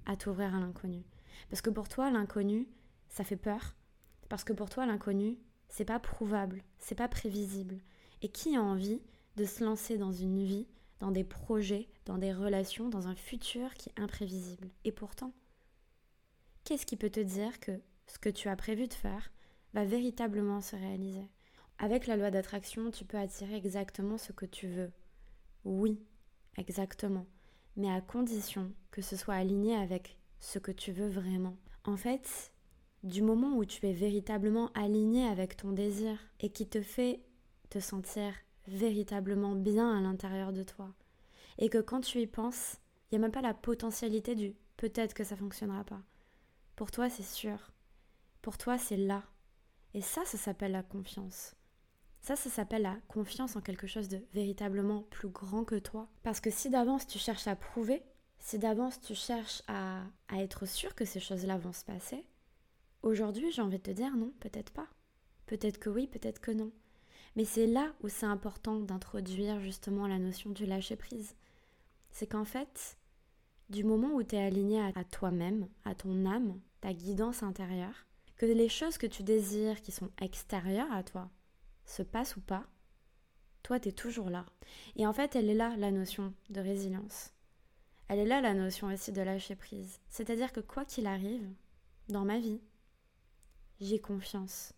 à 0.06 0.18
t'ouvrir 0.18 0.54
à 0.54 0.60
l'inconnu. 0.60 1.04
Parce 1.50 1.62
que 1.62 1.70
pour 1.70 1.88
toi, 1.88 2.12
l'inconnu, 2.12 2.68
ça 3.10 3.24
fait 3.24 3.38
peur. 3.38 3.76
Parce 4.30 4.44
que 4.44 4.54
pour 4.54 4.70
toi, 4.70 4.86
l'inconnu, 4.86 5.38
c'est 5.70 5.86
pas 5.86 6.00
prouvable, 6.00 6.64
c'est 6.78 6.96
pas 6.96 7.08
prévisible. 7.08 7.78
Et 8.22 8.30
qui 8.30 8.56
a 8.56 8.62
envie 8.62 9.02
de 9.36 9.46
se 9.46 9.64
lancer 9.64 9.98
dans 9.98 10.12
une 10.12 10.44
vie 10.44 10.68
dans 11.00 11.12
des 11.12 11.24
projets, 11.24 11.90
dans 12.06 12.18
des 12.18 12.34
relations, 12.34 12.90
dans 12.90 13.08
un 13.08 13.16
futur 13.16 13.74
qui 13.74 13.90
est 13.90 14.02
imprévisible? 14.02 14.70
Et 14.84 14.92
pourtant, 14.92 15.34
qu'est-ce 16.66 16.86
qui 16.86 16.98
peut 16.98 17.12
te 17.12 17.20
dire 17.20 17.60
que 17.60 17.80
ce 18.08 18.20
que 18.20 18.30
tu 18.30 18.50
as 18.50 18.56
prévu 18.56 18.88
de 18.88 18.94
faire 18.94 19.32
va 19.74 19.86
véritablement 19.86 20.62
se 20.62 20.76
réaliser? 20.76 21.30
Avec 21.78 22.08
la 22.08 22.18
loi 22.18 22.32
d'attraction, 22.32 22.92
tu 22.92 23.06
peux 23.06 23.18
attirer 23.18 23.56
exactement 23.56 24.18
ce 24.18 24.32
que 24.32 24.46
tu 24.46 24.68
veux. 24.68 24.92
Oui, 25.64 26.02
exactement. 26.58 27.26
Mais 27.78 27.92
à 27.92 28.02
condition 28.02 28.72
que 28.92 29.02
ce 29.02 29.16
soit 29.16 29.36
aligné 29.36 29.76
avec 29.76 30.18
ce 30.40 30.60
que 30.60 30.72
tu 30.72 30.92
veux 30.92 31.10
vraiment. 31.10 31.58
En 31.84 31.98
fait, 31.98 32.52
du 33.04 33.22
moment 33.22 33.58
où 33.58 33.66
tu 33.66 33.86
es 33.86 33.94
véritablement 33.94 34.72
aligné 34.74 35.28
avec 35.28 35.58
ton 35.58 35.72
désir 35.72 36.18
et 36.40 36.50
qui 36.50 36.68
te 36.68 36.82
fait 36.82 37.22
te 37.70 37.80
sentir 37.80 38.34
véritablement 38.68 39.56
bien 39.56 39.96
à 39.96 40.02
l'intérieur 40.02 40.52
de 40.52 40.64
toi. 40.64 40.94
Et 41.60 41.70
que 41.70 41.78
quand 41.78 42.02
tu 42.02 42.20
y 42.20 42.28
penses, 42.28 42.78
il 43.12 43.16
n'y 43.16 43.24
a 43.24 43.28
même 43.28 43.32
pas 43.32 43.42
la 43.42 43.54
potentialité 43.54 44.34
du 44.34 44.56
peut-être 44.78 45.14
que 45.14 45.24
ça 45.24 45.36
fonctionnera 45.36 45.84
pas. 45.84 46.02
Pour 46.76 46.92
toi, 46.92 47.10
c'est 47.10 47.24
sûr. 47.24 47.72
Pour 48.42 48.58
toi, 48.58 48.78
c'est 48.78 48.98
là. 48.98 49.24
Et 49.94 50.02
ça, 50.02 50.26
ça 50.26 50.38
s'appelle 50.38 50.74
la 50.74 50.84
confiance. 50.84 51.56
Ça, 52.22 52.36
ça 52.36 52.50
s'appelle 52.50 52.82
la 52.82 52.98
confiance 53.08 53.56
en 53.56 53.62
quelque 53.62 53.88
chose 53.88 54.08
de 54.08 54.20
véritablement 54.34 55.04
plus 55.04 55.30
grand 55.30 55.64
que 55.64 55.76
toi. 55.80 56.08
Parce 56.24 56.40
que 56.40 56.50
si 56.50 56.70
d'avance 56.70 57.08
tu 57.08 57.20
cherches 57.20 57.48
à 57.48 57.56
prouver, 57.56 58.04
si 58.40 58.60
d'avance 58.60 59.00
tu 59.00 59.16
cherches 59.16 59.62
à, 59.68 60.04
à 60.28 60.42
être 60.42 60.66
sûr 60.66 60.96
que 60.96 61.06
ces 61.06 61.20
choses-là 61.20 61.58
vont 61.58 61.72
se 61.72 61.86
passer, 61.86 62.26
aujourd'hui 63.04 63.52
j'ai 63.52 63.62
envie 63.62 63.78
de 63.78 63.84
te 63.84 63.92
dire 63.92 64.16
non, 64.18 64.34
peut-être 64.40 64.72
pas. 64.72 64.88
Peut-être 65.46 65.80
que 65.80 65.90
oui, 65.90 66.08
peut-être 66.08 66.42
que 66.42 66.52
non. 66.52 66.72
Mais 67.36 67.46
c'est 67.46 67.68
là 67.68 67.94
où 68.02 68.10
c'est 68.10 68.26
important 68.26 68.80
d'introduire 68.80 69.60
justement 69.60 70.08
la 70.08 70.20
notion 70.20 70.50
du 70.50 70.66
lâcher-prise. 70.66 71.36
C'est 72.12 72.28
qu'en 72.28 72.46
fait, 72.46 72.98
du 73.70 73.84
moment 73.84 74.14
où 74.14 74.24
tu 74.24 74.36
es 74.36 74.44
aligné 74.44 74.82
à 74.82 75.04
toi-même, 75.04 75.68
à 75.84 75.96
ton 75.96 76.26
âme, 76.26 76.60
ta 76.82 76.94
guidance 76.94 77.44
intérieure, 77.44 78.06
que 78.38 78.46
les 78.46 78.70
choses 78.70 78.98
que 78.98 79.08
tu 79.08 79.24
désires 79.24 79.82
qui 79.82 79.92
sont 79.92 80.12
extérieures 80.22 80.92
à 80.92 81.04
toi 81.04 81.30
se 81.86 82.04
passent 82.04 82.36
ou 82.36 82.42
pas, 82.42 82.66
toi 83.64 83.80
tu 83.80 83.90
es 83.90 83.92
toujours 83.92 84.30
là. 84.30 84.46
Et 84.96 85.08
en 85.08 85.14
fait, 85.14 85.36
elle 85.36 85.50
est 85.50 85.56
là 85.56 85.76
la 85.78 85.92
notion 85.92 86.34
de 86.50 86.62
résilience. 86.62 87.32
Elle 88.08 88.20
est 88.20 88.26
là 88.26 88.42
la 88.42 88.54
notion 88.54 88.88
aussi 88.88 89.12
de 89.12 89.22
lâcher 89.22 89.56
prise. 89.56 90.00
C'est-à-dire 90.10 90.52
que 90.52 90.60
quoi 90.60 90.86
qu'il 90.86 91.08
arrive 91.08 91.50
dans 92.08 92.26
ma 92.26 92.40
vie, 92.40 92.62
j'ai 93.80 94.00
confiance. 94.00 94.74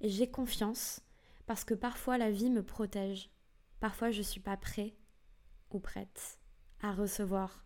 Et 0.00 0.08
j'ai 0.08 0.30
confiance 0.30 1.00
parce 1.46 1.64
que 1.64 1.74
parfois 1.74 2.18
la 2.18 2.30
vie 2.30 2.50
me 2.50 2.62
protège. 2.62 3.30
Parfois 3.80 4.10
je 4.10 4.18
ne 4.18 4.24
suis 4.24 4.40
pas 4.40 4.56
prêt 4.56 4.94
ou 5.70 5.80
prête 5.80 6.38
à 6.82 6.92
recevoir 6.92 7.64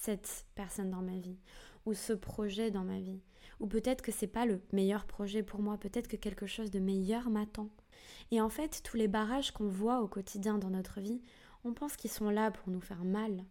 cette 0.00 0.46
personne 0.54 0.90
dans 0.90 1.02
ma 1.02 1.18
vie 1.18 1.38
ou 1.86 1.94
ce 1.94 2.12
projet 2.12 2.70
dans 2.70 2.84
ma 2.84 3.00
vie. 3.00 3.22
Ou 3.60 3.66
peut-être 3.66 4.02
que 4.02 4.12
c'est 4.12 4.26
pas 4.26 4.46
le 4.46 4.60
meilleur 4.72 5.06
projet 5.06 5.42
pour 5.42 5.60
moi, 5.60 5.78
peut-être 5.78 6.08
que 6.08 6.16
quelque 6.16 6.46
chose 6.46 6.70
de 6.70 6.78
meilleur 6.78 7.30
m'attend. 7.30 7.70
Et 8.30 8.40
en 8.40 8.48
fait, 8.48 8.82
tous 8.84 8.96
les 8.96 9.08
barrages 9.08 9.50
qu'on 9.50 9.68
voit 9.68 10.00
au 10.00 10.08
quotidien 10.08 10.58
dans 10.58 10.70
notre 10.70 11.00
vie, 11.00 11.22
on 11.64 11.72
pense 11.72 11.96
qu'ils 11.96 12.10
sont 12.10 12.30
là 12.30 12.50
pour 12.50 12.70
nous 12.70 12.80
faire 12.80 13.04
mal. 13.04 13.44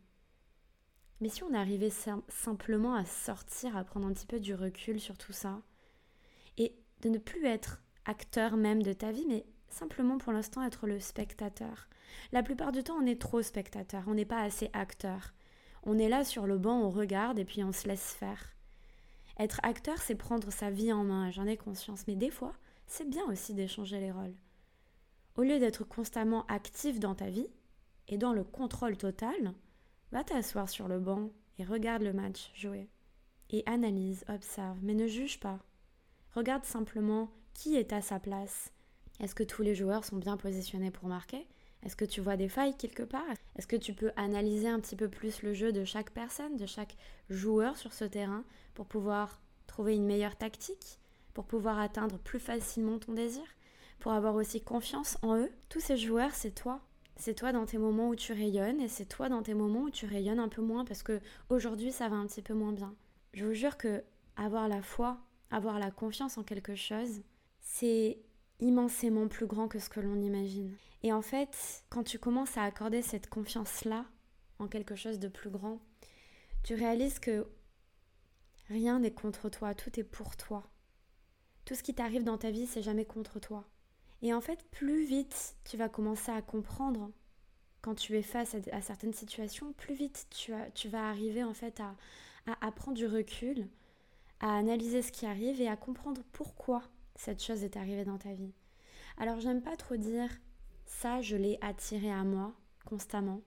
Mais 1.20 1.30
si 1.30 1.44
on 1.44 1.54
arrivait 1.54 1.92
simplement 2.30 2.94
à 2.94 3.06
sortir, 3.06 3.76
à 3.76 3.84
prendre 3.84 4.08
un 4.08 4.14
petit 4.14 4.28
peu 4.28 4.40
du 4.40 4.54
recul 4.54 5.00
sur 5.00 5.18
tout 5.18 5.34
ça, 5.34 5.62
et 6.58 6.76
de 7.02 7.10
ne 7.10 7.18
plus 7.18 7.46
être 7.46 7.82
acteur 8.06 8.56
même 8.56 8.84
de 8.84 8.94
ta 8.94 9.12
vie, 9.12 9.26
mais 9.28 9.46
simplement 9.68 10.18
pour 10.18 10.32
l'instant 10.32 10.64
être 10.64 10.88
le 10.88 11.00
spectateur. 11.00 11.90
La 12.32 12.44
plupart 12.44 12.72
du 12.72 12.84
temps, 12.84 12.98
on 13.02 13.06
est 13.06 13.20
trop 13.20 13.42
spectateur, 13.42 14.04
on 14.08 14.14
n'est 14.14 14.26
pas 14.26 14.42
assez 14.42 14.70
acteur. 14.74 15.34
On 15.90 15.98
est 16.00 16.10
là 16.10 16.26
sur 16.26 16.48
le 16.48 16.58
banc, 16.58 16.82
on 16.82 16.90
regarde 16.90 17.40
et 17.40 17.46
puis 17.46 17.64
on 17.64 17.72
se 17.72 17.88
laisse 17.88 18.12
faire. 18.12 18.54
Être 19.40 19.62
acteur, 19.64 20.02
c'est 20.02 20.16
prendre 20.16 20.52
sa 20.52 20.70
vie 20.70 20.92
en 20.92 21.06
main, 21.06 21.32
j'en 21.32 21.48
ai 21.48 21.56
conscience, 21.56 22.06
mais 22.08 22.18
des 22.18 22.30
fois, 22.30 22.52
c'est 22.88 23.10
bien 23.10 23.24
aussi 23.28 23.54
d'échanger 23.54 24.02
les 24.02 24.12
rôles. 24.12 24.36
Au 25.38 25.44
lieu 25.44 25.60
d'être 25.60 25.86
constamment 25.86 26.46
actif 26.48 27.00
dans 27.00 27.16
ta 27.16 27.30
vie 27.30 27.48
et 28.10 28.18
dans 28.18 28.34
le 28.34 28.44
contrôle 28.44 28.98
total, 28.98 29.54
va 30.12 30.26
t'asseoir 30.26 30.68
sur 30.68 30.90
le 30.90 31.00
banc 31.00 31.30
et 31.58 31.64
regarde 31.64 32.04
le 32.04 32.12
match 32.12 32.52
jouer. 32.54 32.90
Et 33.50 33.64
analyse, 33.66 34.26
observe, 34.28 34.80
mais 34.82 34.94
ne 34.94 35.08
juge 35.08 35.40
pas. 35.40 35.60
Regarde 36.36 36.66
simplement 36.66 37.32
qui 37.54 37.78
est 37.78 37.94
à 37.94 38.02
sa 38.02 38.20
place 38.20 38.74
Est-ce 39.22 39.36
que 39.36 39.44
tous 39.44 39.62
les 39.62 39.74
joueurs 39.74 40.04
sont 40.04 40.18
bien 40.18 40.36
positionnés 40.36 40.92
pour 40.92 41.08
marquer? 41.08 41.48
Est-ce 41.84 41.96
que 41.96 42.06
tu 42.06 42.22
vois 42.22 42.38
des 42.38 42.50
failles 42.50 42.76
quelque 42.76 43.04
part? 43.04 43.24
Est-ce 43.58 43.68
que 43.68 43.76
tu 43.76 43.94
peux 43.94 44.12
analyser 44.16 44.68
un 44.68 44.80
petit 44.80 44.96
peu 44.96 45.08
plus 45.10 45.42
le 45.42 45.54
jeu 45.54 45.72
de 45.72 45.86
chaque 45.86 46.12
personne, 46.12 46.58
de 46.58 46.66
chaque 46.66 46.98
joueur 47.30 47.78
sur 47.78 47.94
ce 47.94 48.06
terrain 48.06 48.44
pour 48.74 48.86
pouvoir 48.86 49.40
trouver 49.68 49.96
une 49.96 50.06
meilleure 50.06 50.36
tactique, 50.36 51.00
pour 51.34 51.46
pouvoir 51.46 51.80
atteindre 51.80 52.18
plus 52.18 52.40
facilement 52.40 53.00
ton 53.00 53.14
désir, 53.14 53.44
pour 54.00 54.12
avoir 54.12 54.36
aussi 54.36 54.62
confiance 54.62 55.18
en 55.22 55.38
eux? 55.38 55.52
Tous 55.70 55.80
ces 55.80 55.98
joueurs, 55.98 56.34
c'est 56.34 56.52
toi. 56.52 56.82
C'est 57.16 57.34
toi 57.34 57.52
dans 57.52 57.66
tes 57.66 57.80
moments 57.80 58.10
où 58.10 58.16
tu 58.16 58.32
rayonnes 58.32 58.80
et 58.80 58.88
c'est 58.88 59.06
toi 59.06 59.28
dans 59.28 59.42
tes 59.42 59.56
moments 59.56 59.84
où 59.84 59.90
tu 59.90 60.06
rayonnes 60.06 60.40
un 60.40 60.50
peu 60.50 60.62
moins 60.62 60.86
parce 60.86 61.02
que 61.02 61.20
aujourd'hui 61.50 61.92
ça 61.92 62.10
va 62.10 62.16
un 62.16 62.28
petit 62.28 62.44
peu 62.44 62.54
moins 62.54 62.74
bien. 62.74 62.94
Je 63.34 63.44
vous 63.44 63.54
jure 63.54 63.78
que 63.78 64.04
avoir 64.36 64.68
la 64.68 64.84
foi, 64.84 65.18
avoir 65.50 65.80
la 65.80 65.90
confiance 65.90 66.38
en 66.38 66.44
quelque 66.44 66.76
chose, 66.76 67.22
c'est 67.60 68.20
immensément 68.60 69.28
plus 69.28 69.46
grand 69.46 69.68
que 69.68 69.80
ce 69.80 69.90
que 69.90 70.00
l'on 70.00 70.22
imagine. 70.22 70.76
Et 71.04 71.14
en 71.14 71.22
fait, 71.22 71.84
quand 71.90 72.04
tu 72.04 72.20
commences 72.20 72.58
à 72.58 72.64
accorder 72.64 73.02
cette 73.02 73.30
confiance-là 73.30 74.06
en 74.60 74.68
quelque 74.68 74.96
chose 74.96 75.20
de 75.20 75.28
plus 75.28 75.50
grand, 75.50 75.80
tu 76.64 76.74
réalises 76.74 77.20
que 77.20 77.48
rien 78.68 79.00
n'est 79.00 79.14
contre 79.14 79.50
toi, 79.50 79.76
tout 79.76 80.00
est 80.00 80.04
pour 80.04 80.36
toi. 80.36 80.64
Tout 81.66 81.76
ce 81.76 81.84
qui 81.84 81.94
t'arrive 81.94 82.24
dans 82.24 82.38
ta 82.38 82.52
vie, 82.52 82.66
c'est 82.66 82.82
jamais 82.82 83.06
contre 83.06 83.40
toi. 83.40 83.66
Et 84.22 84.34
en 84.34 84.42
fait, 84.42 84.64
plus 84.72 85.06
vite 85.06 85.56
tu 85.64 85.78
vas 85.78 85.90
commencer 85.90 86.32
à 86.32 86.42
comprendre 86.42 87.12
quand 87.82 87.96
tu 87.96 88.18
es 88.18 88.24
face 88.24 88.56
à, 88.72 88.82
certaines 88.82 89.14
situations, 89.14 89.72
plus 89.74 89.94
vite 89.94 90.28
tu, 90.32 90.90
vas 90.90 91.10
arriver 91.10 91.44
en 91.44 91.54
fait 91.54 91.80
à, 91.80 91.96
à, 92.60 92.72
prendre 92.72 92.98
du 92.98 93.06
recul, 93.06 93.68
à 94.40 94.58
analyser 94.58 95.02
ce 95.02 95.12
qui 95.12 95.26
arrive 95.26 95.62
et 95.62 95.68
à 95.68 95.78
comprendre 95.78 96.22
pourquoi 96.34 96.84
cette 97.18 97.44
chose 97.44 97.64
est 97.64 97.76
arrivée 97.76 98.06
dans 98.06 98.18
ta 98.18 98.34
vie. 98.34 98.54
Alors 99.18 99.40
j'aime 99.40 99.62
pas 99.62 99.76
trop 99.76 99.98
dire 99.98 100.30
ça, 100.86 101.22
je 101.22 101.36
l'ai 101.36 101.58
attiré 101.62 102.12
à 102.12 102.24
moi 102.24 102.54
constamment, 102.86 103.42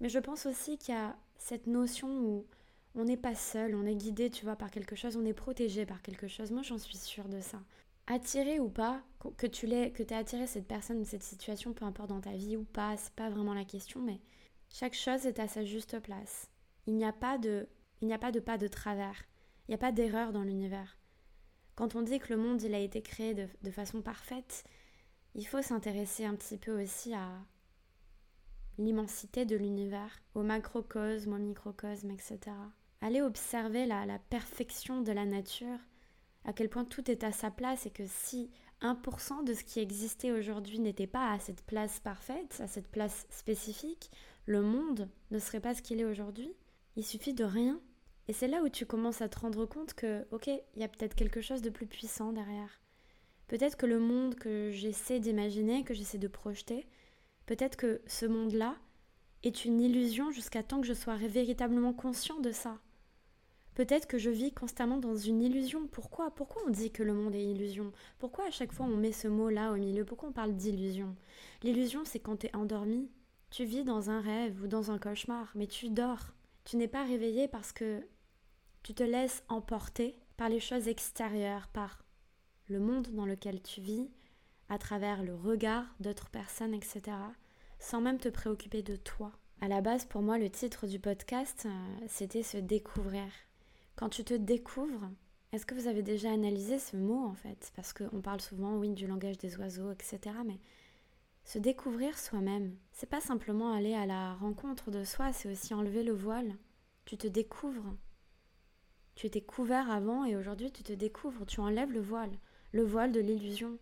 mais 0.00 0.08
je 0.08 0.18
pense 0.18 0.46
aussi 0.46 0.78
qu'il 0.78 0.94
y 0.94 0.98
a 0.98 1.16
cette 1.36 1.66
notion 1.66 2.08
où 2.08 2.46
on 2.94 3.04
n'est 3.04 3.16
pas 3.16 3.34
seul, 3.34 3.74
on 3.74 3.86
est 3.86 3.94
guidé, 3.94 4.30
tu 4.30 4.44
vois, 4.44 4.56
par 4.56 4.70
quelque 4.70 4.96
chose, 4.96 5.16
on 5.16 5.24
est 5.24 5.32
protégé 5.32 5.86
par 5.86 6.02
quelque 6.02 6.28
chose. 6.28 6.50
Moi, 6.50 6.62
j'en 6.62 6.78
suis 6.78 6.96
sûre 6.96 7.28
de 7.28 7.40
ça. 7.40 7.60
Attiré 8.06 8.58
ou 8.58 8.68
pas, 8.68 9.02
que 9.36 9.46
tu 9.46 9.66
l'aies, 9.66 9.92
que 9.92 10.02
aies 10.02 10.14
attiré 10.14 10.46
cette 10.46 10.66
personne 10.66 11.04
cette 11.04 11.22
situation, 11.22 11.72
peu 11.72 11.84
importe 11.84 12.08
dans 12.08 12.20
ta 12.20 12.32
vie 12.32 12.56
ou 12.56 12.64
pas, 12.64 12.96
c'est 12.96 13.12
pas 13.14 13.30
vraiment 13.30 13.54
la 13.54 13.64
question, 13.64 14.00
mais 14.00 14.20
chaque 14.68 14.94
chose 14.94 15.26
est 15.26 15.38
à 15.38 15.46
sa 15.46 15.64
juste 15.64 16.00
place. 16.00 16.50
Il 16.86 16.96
n'y 16.96 17.04
a 17.04 17.12
pas 17.12 17.38
de, 17.38 17.68
il 18.00 18.08
n'y 18.08 18.14
a 18.14 18.18
pas 18.18 18.32
de 18.32 18.40
pas 18.40 18.58
de 18.58 18.66
travers. 18.66 19.24
Il 19.68 19.70
n'y 19.70 19.74
a 19.76 19.78
pas 19.78 19.92
d'erreur 19.92 20.32
dans 20.32 20.42
l'univers. 20.42 20.99
Quand 21.80 21.96
on 21.96 22.02
dit 22.02 22.18
que 22.18 22.34
le 22.34 22.36
monde 22.36 22.60
il 22.60 22.74
a 22.74 22.78
été 22.78 23.00
créé 23.00 23.32
de, 23.32 23.48
de 23.62 23.70
façon 23.70 24.02
parfaite, 24.02 24.64
il 25.34 25.46
faut 25.46 25.62
s'intéresser 25.62 26.26
un 26.26 26.34
petit 26.34 26.58
peu 26.58 26.78
aussi 26.78 27.14
à 27.14 27.26
l'immensité 28.76 29.46
de 29.46 29.56
l'univers, 29.56 30.20
au 30.34 30.42
macrocosme, 30.42 31.32
au 31.32 31.38
microcosme, 31.38 32.10
etc. 32.10 32.38
Allez 33.00 33.22
observer 33.22 33.86
la, 33.86 34.04
la 34.04 34.18
perfection 34.18 35.00
de 35.00 35.10
la 35.10 35.24
nature, 35.24 35.78
à 36.44 36.52
quel 36.52 36.68
point 36.68 36.84
tout 36.84 37.10
est 37.10 37.24
à 37.24 37.32
sa 37.32 37.50
place 37.50 37.86
et 37.86 37.90
que 37.90 38.04
si 38.06 38.50
1% 38.82 39.44
de 39.44 39.54
ce 39.54 39.64
qui 39.64 39.80
existait 39.80 40.32
aujourd'hui 40.32 40.80
n'était 40.80 41.06
pas 41.06 41.32
à 41.32 41.38
cette 41.38 41.62
place 41.62 41.98
parfaite, 41.98 42.60
à 42.62 42.66
cette 42.66 42.88
place 42.88 43.26
spécifique, 43.30 44.10
le 44.44 44.60
monde 44.60 45.08
ne 45.30 45.38
serait 45.38 45.60
pas 45.60 45.74
ce 45.74 45.80
qu'il 45.80 46.02
est 46.02 46.04
aujourd'hui. 46.04 46.52
Il 46.96 47.06
suffit 47.06 47.32
de 47.32 47.44
rien. 47.44 47.80
Et 48.30 48.32
c'est 48.32 48.46
là 48.46 48.62
où 48.62 48.68
tu 48.68 48.86
commences 48.86 49.22
à 49.22 49.28
te 49.28 49.40
rendre 49.40 49.66
compte 49.66 49.92
que, 49.92 50.24
ok, 50.30 50.46
il 50.46 50.80
y 50.80 50.84
a 50.84 50.88
peut-être 50.88 51.16
quelque 51.16 51.40
chose 51.40 51.62
de 51.62 51.68
plus 51.68 51.86
puissant 51.86 52.30
derrière. 52.30 52.80
Peut-être 53.48 53.76
que 53.76 53.86
le 53.86 53.98
monde 53.98 54.36
que 54.36 54.70
j'essaie 54.70 55.18
d'imaginer, 55.18 55.82
que 55.82 55.94
j'essaie 55.94 56.16
de 56.16 56.28
projeter, 56.28 56.86
peut-être 57.46 57.74
que 57.74 58.00
ce 58.06 58.26
monde-là 58.26 58.76
est 59.42 59.64
une 59.64 59.80
illusion 59.80 60.30
jusqu'à 60.30 60.62
temps 60.62 60.80
que 60.80 60.86
je 60.86 60.94
sois 60.94 61.16
véritablement 61.16 61.92
conscient 61.92 62.38
de 62.38 62.52
ça. 62.52 62.78
Peut-être 63.74 64.06
que 64.06 64.16
je 64.16 64.30
vis 64.30 64.52
constamment 64.52 64.98
dans 64.98 65.16
une 65.16 65.42
illusion. 65.42 65.88
Pourquoi? 65.88 66.32
Pourquoi 66.32 66.62
on 66.68 66.70
dit 66.70 66.92
que 66.92 67.02
le 67.02 67.14
monde 67.14 67.34
est 67.34 67.50
illusion? 67.50 67.90
Pourquoi 68.20 68.46
à 68.46 68.52
chaque 68.52 68.72
fois 68.72 68.86
on 68.86 68.96
met 68.96 69.10
ce 69.10 69.26
mot-là 69.26 69.72
au 69.72 69.76
milieu? 69.76 70.04
Pourquoi 70.04 70.28
on 70.28 70.32
parle 70.32 70.54
d'illusion? 70.54 71.16
L'illusion, 71.64 72.04
c'est 72.04 72.20
quand 72.20 72.36
tu 72.36 72.46
es 72.46 72.54
endormi. 72.54 73.10
Tu 73.50 73.64
vis 73.64 73.82
dans 73.82 74.08
un 74.08 74.20
rêve 74.20 74.62
ou 74.62 74.68
dans 74.68 74.92
un 74.92 75.00
cauchemar, 75.00 75.50
mais 75.56 75.66
tu 75.66 75.88
dors. 75.88 76.26
Tu 76.62 76.76
n'es 76.76 76.86
pas 76.86 77.02
réveillé 77.02 77.48
parce 77.48 77.72
que 77.72 78.04
tu 78.82 78.94
te 78.94 79.02
laisses 79.02 79.44
emporter 79.48 80.16
par 80.36 80.48
les 80.48 80.60
choses 80.60 80.88
extérieures, 80.88 81.68
par 81.68 82.02
le 82.68 82.80
monde 82.80 83.08
dans 83.12 83.26
lequel 83.26 83.62
tu 83.62 83.80
vis, 83.80 84.10
à 84.68 84.78
travers 84.78 85.22
le 85.22 85.34
regard 85.34 85.84
d'autres 86.00 86.30
personnes, 86.30 86.74
etc., 86.74 87.16
sans 87.78 88.00
même 88.00 88.18
te 88.18 88.28
préoccuper 88.28 88.82
de 88.82 88.96
toi. 88.96 89.32
À 89.60 89.68
la 89.68 89.80
base, 89.80 90.04
pour 90.04 90.22
moi, 90.22 90.38
le 90.38 90.48
titre 90.48 90.86
du 90.86 90.98
podcast, 90.98 91.66
euh, 91.66 92.06
c'était 92.06 92.42
se 92.42 92.56
découvrir. 92.56 93.26
Quand 93.96 94.08
tu 94.08 94.24
te 94.24 94.34
découvres, 94.34 95.10
est-ce 95.52 95.66
que 95.66 95.74
vous 95.74 95.88
avez 95.88 96.02
déjà 96.02 96.30
analysé 96.30 96.78
ce 96.78 96.96
mot 96.96 97.24
en 97.24 97.34
fait? 97.34 97.72
Parce 97.74 97.92
qu'on 97.92 98.22
parle 98.22 98.40
souvent, 98.40 98.76
oui, 98.76 98.94
du 98.94 99.06
langage 99.06 99.36
des 99.36 99.58
oiseaux, 99.58 99.90
etc. 99.90 100.18
Mais 100.46 100.58
se 101.44 101.58
découvrir 101.58 102.16
soi-même, 102.16 102.76
c'est 102.92 103.08
pas 103.08 103.20
simplement 103.20 103.72
aller 103.72 103.94
à 103.94 104.06
la 104.06 104.34
rencontre 104.34 104.90
de 104.90 105.04
soi, 105.04 105.32
c'est 105.32 105.50
aussi 105.50 105.74
enlever 105.74 106.04
le 106.04 106.12
voile. 106.12 106.54
Tu 107.04 107.16
te 107.16 107.26
découvres. 107.26 107.96
Tu 109.20 109.26
étais 109.26 109.42
couvert 109.42 109.90
avant 109.90 110.24
et 110.24 110.34
aujourd'hui 110.34 110.72
tu 110.72 110.82
te 110.82 110.94
découvres, 110.94 111.44
tu 111.44 111.60
enlèves 111.60 111.92
le 111.92 112.00
voile, 112.00 112.30
le 112.72 112.82
voile 112.82 113.12
de 113.12 113.20
l'illusion. 113.20 113.76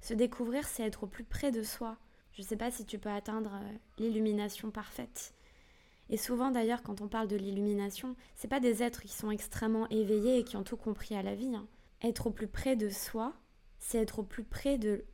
Se 0.00 0.14
découvrir, 0.14 0.66
c'est 0.66 0.82
être 0.82 1.04
au 1.04 1.06
plus 1.06 1.24
près 1.24 1.50
de 1.50 1.62
soi. 1.62 1.98
Je 2.32 2.40
ne 2.40 2.46
sais 2.46 2.56
pas 2.56 2.70
si 2.70 2.86
tu 2.86 2.98
peux 2.98 3.10
atteindre 3.10 3.52
euh, 3.52 3.72
l'illumination 3.98 4.70
parfaite, 4.70 5.34
et 6.08 6.16
souvent 6.16 6.50
d'ailleurs, 6.50 6.82
quand 6.82 7.02
on 7.02 7.08
parle 7.08 7.28
de 7.28 7.36
l'illumination, 7.36 8.16
c'est 8.34 8.48
pas 8.48 8.60
des 8.60 8.82
êtres 8.82 9.02
qui 9.02 9.12
sont 9.12 9.30
extrêmement 9.30 9.90
éveillés 9.90 10.38
et 10.38 10.42
qui 10.42 10.56
ont 10.56 10.64
tout 10.64 10.78
compris 10.78 11.16
à 11.16 11.22
la 11.22 11.34
vie. 11.34 11.54
Hein. 11.54 11.66
Être 12.02 12.28
au 12.28 12.30
plus 12.30 12.48
près 12.48 12.74
de 12.74 12.88
soi, 12.88 13.34
c'est 13.78 13.98
être 13.98 14.20
au 14.20 14.22
plus 14.22 14.42
près 14.42 14.78
de, 14.78 15.04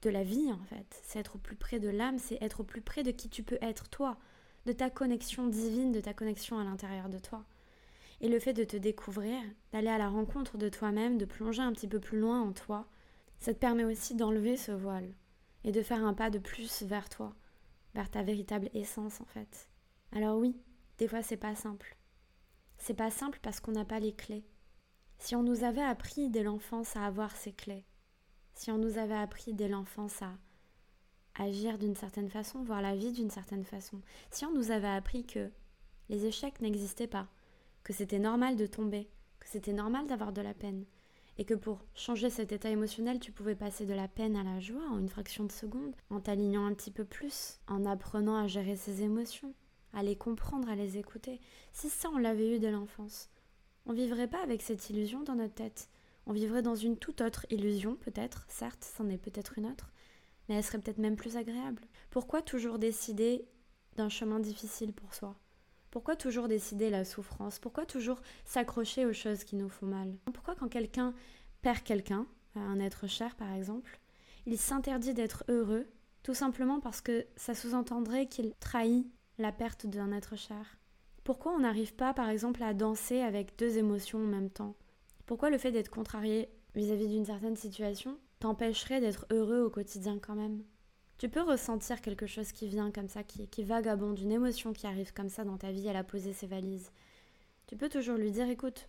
de 0.00 0.08
la 0.08 0.24
vie 0.24 0.50
en 0.50 0.64
fait. 0.64 0.98
C'est 1.04 1.18
être 1.18 1.36
au 1.36 1.38
plus 1.38 1.56
près 1.56 1.78
de 1.78 1.90
l'âme, 1.90 2.18
c'est 2.18 2.42
être 2.42 2.60
au 2.60 2.64
plus 2.64 2.80
près 2.80 3.02
de 3.02 3.10
qui 3.10 3.28
tu 3.28 3.42
peux 3.42 3.58
être 3.60 3.90
toi, 3.90 4.16
de 4.64 4.72
ta 4.72 4.88
connexion 4.88 5.46
divine, 5.46 5.92
de 5.92 6.00
ta 6.00 6.14
connexion 6.14 6.58
à 6.58 6.64
l'intérieur 6.64 7.10
de 7.10 7.18
toi. 7.18 7.44
Et 8.20 8.28
le 8.28 8.38
fait 8.40 8.52
de 8.52 8.64
te 8.64 8.76
découvrir, 8.76 9.40
d'aller 9.72 9.88
à 9.88 9.98
la 9.98 10.08
rencontre 10.08 10.58
de 10.58 10.68
toi-même, 10.68 11.18
de 11.18 11.24
plonger 11.24 11.62
un 11.62 11.72
petit 11.72 11.88
peu 11.88 12.00
plus 12.00 12.18
loin 12.18 12.40
en 12.40 12.52
toi, 12.52 12.88
ça 13.38 13.54
te 13.54 13.58
permet 13.58 13.84
aussi 13.84 14.14
d'enlever 14.14 14.56
ce 14.56 14.72
voile 14.72 15.14
et 15.64 15.72
de 15.72 15.82
faire 15.82 16.04
un 16.04 16.14
pas 16.14 16.30
de 16.30 16.38
plus 16.38 16.82
vers 16.82 17.08
toi, 17.08 17.34
vers 17.94 18.10
ta 18.10 18.22
véritable 18.22 18.70
essence 18.74 19.20
en 19.20 19.26
fait. 19.26 19.68
Alors 20.12 20.38
oui, 20.38 20.56
des 20.98 21.06
fois 21.06 21.22
c'est 21.22 21.36
pas 21.36 21.54
simple. 21.54 21.96
C'est 22.76 22.94
pas 22.94 23.10
simple 23.10 23.38
parce 23.42 23.60
qu'on 23.60 23.72
n'a 23.72 23.84
pas 23.84 24.00
les 24.00 24.12
clés. 24.12 24.44
Si 25.18 25.34
on 25.34 25.42
nous 25.42 25.64
avait 25.64 25.82
appris 25.82 26.30
dès 26.30 26.42
l'enfance 26.42 26.96
à 26.96 27.04
avoir 27.04 27.36
ces 27.36 27.52
clés, 27.52 27.84
si 28.54 28.70
on 28.70 28.78
nous 28.78 28.98
avait 28.98 29.14
appris 29.14 29.54
dès 29.54 29.68
l'enfance 29.68 30.22
à 30.22 30.32
agir 31.34 31.78
d'une 31.78 31.94
certaine 31.94 32.30
façon, 32.30 32.62
voir 32.62 32.82
la 32.82 32.96
vie 32.96 33.12
d'une 33.12 33.30
certaine 33.30 33.64
façon, 33.64 34.00
si 34.30 34.44
on 34.44 34.52
nous 34.52 34.70
avait 34.70 34.88
appris 34.88 35.24
que 35.24 35.50
les 36.08 36.26
échecs 36.26 36.60
n'existaient 36.60 37.06
pas, 37.06 37.28
que 37.88 37.94
c'était 37.94 38.18
normal 38.18 38.56
de 38.56 38.66
tomber, 38.66 39.08
que 39.40 39.48
c'était 39.48 39.72
normal 39.72 40.06
d'avoir 40.06 40.34
de 40.34 40.42
la 40.42 40.52
peine, 40.52 40.84
et 41.38 41.46
que 41.46 41.54
pour 41.54 41.86
changer 41.94 42.28
cet 42.28 42.52
état 42.52 42.68
émotionnel, 42.68 43.18
tu 43.18 43.32
pouvais 43.32 43.54
passer 43.54 43.86
de 43.86 43.94
la 43.94 44.08
peine 44.08 44.36
à 44.36 44.42
la 44.42 44.60
joie 44.60 44.86
en 44.90 44.98
une 44.98 45.08
fraction 45.08 45.44
de 45.44 45.52
seconde, 45.52 45.96
en 46.10 46.20
t'alignant 46.20 46.66
un 46.66 46.74
petit 46.74 46.90
peu 46.90 47.06
plus, 47.06 47.60
en 47.66 47.86
apprenant 47.86 48.36
à 48.36 48.46
gérer 48.46 48.76
ses 48.76 49.02
émotions, 49.04 49.54
à 49.94 50.02
les 50.02 50.16
comprendre, 50.16 50.68
à 50.68 50.74
les 50.74 50.98
écouter. 50.98 51.40
Si 51.72 51.88
ça, 51.88 52.10
on 52.12 52.18
l'avait 52.18 52.56
eu 52.56 52.58
dès 52.58 52.70
l'enfance, 52.70 53.30
on 53.86 53.94
vivrait 53.94 54.28
pas 54.28 54.42
avec 54.42 54.60
cette 54.60 54.90
illusion 54.90 55.22
dans 55.22 55.36
notre 55.36 55.54
tête. 55.54 55.88
On 56.26 56.34
vivrait 56.34 56.60
dans 56.60 56.74
une 56.74 56.98
toute 56.98 57.22
autre 57.22 57.46
illusion, 57.48 57.96
peut-être, 57.96 58.44
certes, 58.50 58.84
c'en 58.84 59.08
est 59.08 59.16
peut-être 59.16 59.56
une 59.56 59.64
autre, 59.64 59.94
mais 60.46 60.56
elle 60.56 60.64
serait 60.64 60.78
peut-être 60.78 60.98
même 60.98 61.16
plus 61.16 61.38
agréable. 61.38 61.88
Pourquoi 62.10 62.42
toujours 62.42 62.78
décider 62.78 63.48
d'un 63.96 64.10
chemin 64.10 64.40
difficile 64.40 64.92
pour 64.92 65.14
soi? 65.14 65.38
Pourquoi 65.90 66.16
toujours 66.16 66.48
décider 66.48 66.90
la 66.90 67.04
souffrance? 67.04 67.58
Pourquoi 67.58 67.86
toujours 67.86 68.20
s'accrocher 68.44 69.06
aux 69.06 69.12
choses 69.12 69.44
qui 69.44 69.56
nous 69.56 69.68
font 69.68 69.86
mal? 69.86 70.14
Pourquoi 70.32 70.54
quand 70.54 70.68
quelqu'un 70.68 71.14
perd 71.62 71.82
quelqu'un, 71.82 72.26
un 72.54 72.80
être 72.80 73.06
cher 73.06 73.34
par 73.36 73.52
exemple, 73.52 74.00
il 74.46 74.58
s'interdit 74.58 75.14
d'être 75.14 75.44
heureux 75.48 75.86
tout 76.22 76.34
simplement 76.34 76.80
parce 76.80 77.00
que 77.00 77.26
ça 77.36 77.54
sous-entendrait 77.54 78.26
qu'il 78.26 78.52
trahit 78.60 79.06
la 79.38 79.52
perte 79.52 79.86
d'un 79.86 80.12
être 80.12 80.36
cher? 80.36 80.78
Pourquoi 81.24 81.52
on 81.52 81.60
n'arrive 81.60 81.94
pas, 81.94 82.14
par 82.14 82.28
exemple, 82.28 82.62
à 82.62 82.74
danser 82.74 83.20
avec 83.20 83.58
deux 83.58 83.76
émotions 83.76 84.18
en 84.18 84.26
même 84.26 84.50
temps? 84.50 84.74
Pourquoi 85.26 85.50
le 85.50 85.58
fait 85.58 85.72
d'être 85.72 85.90
contrarié 85.90 86.48
vis-à-vis 86.74 87.08
d'une 87.08 87.26
certaine 87.26 87.56
situation 87.56 88.18
t'empêcherait 88.40 89.00
d'être 89.00 89.26
heureux 89.30 89.60
au 89.60 89.70
quotidien 89.70 90.18
quand 90.18 90.34
même? 90.34 90.62
Tu 91.18 91.28
peux 91.28 91.42
ressentir 91.42 92.00
quelque 92.00 92.26
chose 92.26 92.52
qui 92.52 92.68
vient 92.68 92.90
comme 92.90 93.08
ça, 93.08 93.24
qui, 93.24 93.48
qui 93.48 93.64
vagabonde, 93.64 94.18
une 94.18 94.32
émotion 94.32 94.72
qui 94.72 94.86
arrive 94.86 95.12
comme 95.12 95.28
ça 95.28 95.44
dans 95.44 95.58
ta 95.58 95.72
vie, 95.72 95.86
elle 95.86 95.96
a 95.96 96.04
posé 96.04 96.32
ses 96.32 96.46
valises. 96.46 96.92
Tu 97.66 97.76
peux 97.76 97.88
toujours 97.88 98.16
lui 98.16 98.30
dire, 98.30 98.48
écoute, 98.48 98.88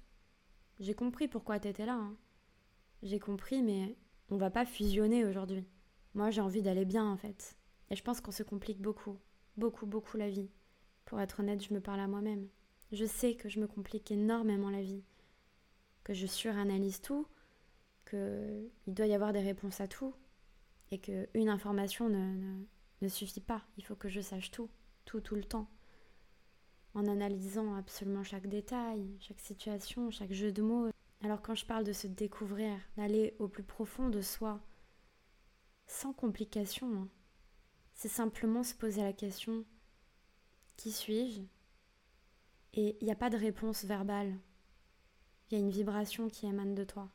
j'ai 0.80 0.94
compris 0.94 1.28
pourquoi 1.28 1.60
t'étais 1.60 1.86
là. 1.86 1.96
Hein. 1.96 2.16
J'ai 3.04 3.20
compris, 3.20 3.64
mais 3.64 3.96
on 4.30 4.38
va 4.38 4.50
pas 4.50 4.66
fusionner 4.66 5.26
aujourd'hui. 5.26 5.66
Moi, 6.14 6.30
j'ai 6.30 6.42
envie 6.42 6.62
d'aller 6.62 6.86
bien 6.86 7.06
en 7.06 7.18
fait. 7.18 7.58
Et 7.90 7.96
je 7.96 8.04
pense 8.04 8.22
qu'on 8.22 8.32
se 8.32 8.44
complique 8.44 8.80
beaucoup 8.80 9.18
beaucoup, 9.60 9.86
beaucoup 9.86 10.18
la 10.18 10.30
vie. 10.30 10.50
Pour 11.06 11.20
être 11.22 11.42
honnête, 11.42 11.64
je 11.64 11.74
me 11.74 11.82
parle 11.82 12.00
à 12.00 12.08
moi-même. 12.08 12.48
Je 12.92 13.06
sais 13.06 13.36
que 13.36 13.50
je 13.50 13.60
me 13.60 13.68
complique 13.68 14.10
énormément 14.10 14.72
la 14.72 14.82
vie, 14.82 15.04
que 16.04 16.14
je 16.14 16.26
suranalyse 16.26 17.02
tout, 17.02 17.28
qu'il 18.10 18.72
doit 18.88 19.06
y 19.06 19.14
avoir 19.14 19.34
des 19.34 19.42
réponses 19.42 19.82
à 19.82 19.88
tout, 19.88 20.16
et 20.92 21.00
qu'une 21.00 21.50
information 21.50 22.10
ne, 22.10 22.64
ne 23.02 23.08
suffit 23.08 23.42
pas. 23.42 23.64
Il 23.78 23.86
faut 23.86 23.96
que 23.96 24.10
je 24.10 24.22
sache 24.22 24.52
tout, 24.52 24.70
tout, 25.06 25.22
tout 25.22 25.36
le 25.36 25.44
temps. 25.44 25.70
En 26.94 27.06
analysant 27.06 27.76
absolument 27.76 28.24
chaque 28.24 28.48
détail, 28.48 29.16
chaque 29.20 29.40
situation, 29.40 30.12
chaque 30.12 30.34
jeu 30.34 30.52
de 30.52 30.62
mots. 30.62 30.90
Alors 31.24 31.42
quand 31.42 31.56
je 31.56 31.66
parle 31.66 31.84
de 31.84 31.94
se 31.94 32.08
découvrir, 32.08 32.76
d'aller 32.98 33.36
au 33.40 33.48
plus 33.48 33.64
profond 33.64 34.10
de 34.10 34.22
soi, 34.22 34.60
sans 35.86 36.14
complication, 36.14 36.94
hein, 36.94 37.08
c'est 37.94 38.08
simplement 38.08 38.64
se 38.64 38.74
poser 38.74 39.02
la 39.02 39.14
question 39.14 39.66
qui 40.80 40.94
suis-je? 40.94 41.42
Et 42.72 42.98
il 43.02 43.06
n'y 43.06 43.12
a 43.12 43.16
pas 43.16 43.30
de 43.30 43.36
réponse 43.36 43.84
verbale. 43.84 44.34
Il 45.52 45.58
y 45.58 45.58
a 45.58 45.60
une 45.60 45.72
vibration 45.72 46.30
qui 46.30 46.46
émane 46.46 46.74
de 46.74 46.86
toi. 46.86 47.10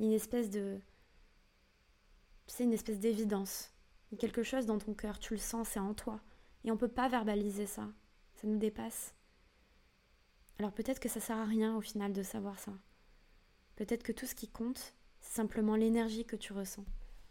Une 0.00 0.10
espèce 0.10 0.50
de. 0.50 0.80
C'est 2.48 2.64
une 2.64 2.72
espèce 2.72 2.98
d'évidence. 2.98 3.70
Quelque 4.18 4.42
chose 4.42 4.66
dans 4.66 4.78
ton 4.78 4.94
cœur, 4.94 5.18
tu 5.18 5.34
le 5.34 5.38
sens, 5.38 5.68
c'est 5.68 5.78
en 5.78 5.94
toi. 5.94 6.20
Et 6.64 6.70
on 6.70 6.74
ne 6.74 6.80
peut 6.80 6.88
pas 6.88 7.08
verbaliser 7.08 7.66
ça. 7.66 7.86
Ça 8.34 8.48
nous 8.48 8.58
dépasse. 8.58 9.14
Alors 10.58 10.72
peut-être 10.72 10.98
que 10.98 11.08
ça 11.08 11.20
sert 11.20 11.36
à 11.36 11.44
rien 11.44 11.76
au 11.76 11.80
final 11.80 12.12
de 12.12 12.22
savoir 12.22 12.58
ça. 12.58 12.72
Peut-être 13.76 14.02
que 14.02 14.12
tout 14.12 14.26
ce 14.26 14.34
qui 14.34 14.48
compte, 14.48 14.94
c'est 15.20 15.36
simplement 15.36 15.76
l'énergie 15.76 16.24
que 16.24 16.36
tu 16.36 16.52
ressens. 16.52 16.84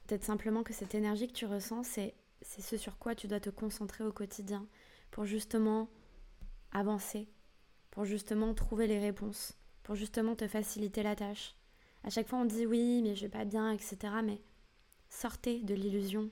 Peut-être 0.05 0.23
simplement 0.23 0.63
que 0.63 0.71
cette 0.71 0.95
énergie 0.95 1.27
que 1.27 1.33
tu 1.33 1.45
ressens, 1.45 1.83
c'est 1.83 2.13
c'est 2.41 2.61
ce 2.61 2.77
sur 2.77 2.97
quoi 2.99 3.15
tu 3.15 3.27
dois 3.27 3.39
te 3.39 3.49
concentrer 3.49 4.03
au 4.03 4.11
quotidien 4.11 4.67
pour 5.09 5.25
justement 5.25 5.89
avancer, 6.71 7.27
pour 7.89 8.05
justement 8.05 8.53
trouver 8.53 8.85
les 8.87 8.99
réponses, 8.99 9.57
pour 9.83 9.95
justement 9.95 10.35
te 10.35 10.47
faciliter 10.47 11.01
la 11.01 11.15
tâche. 11.15 11.55
À 12.03 12.11
chaque 12.11 12.27
fois 12.27 12.39
on 12.39 12.45
dit 12.45 12.65
oui, 12.65 13.01
mais 13.01 13.15
je 13.15 13.23
vais 13.23 13.29
pas 13.29 13.45
bien, 13.45 13.71
etc. 13.71 13.97
Mais 14.23 14.39
sortez 15.09 15.61
de 15.63 15.73
l'illusion. 15.73 16.29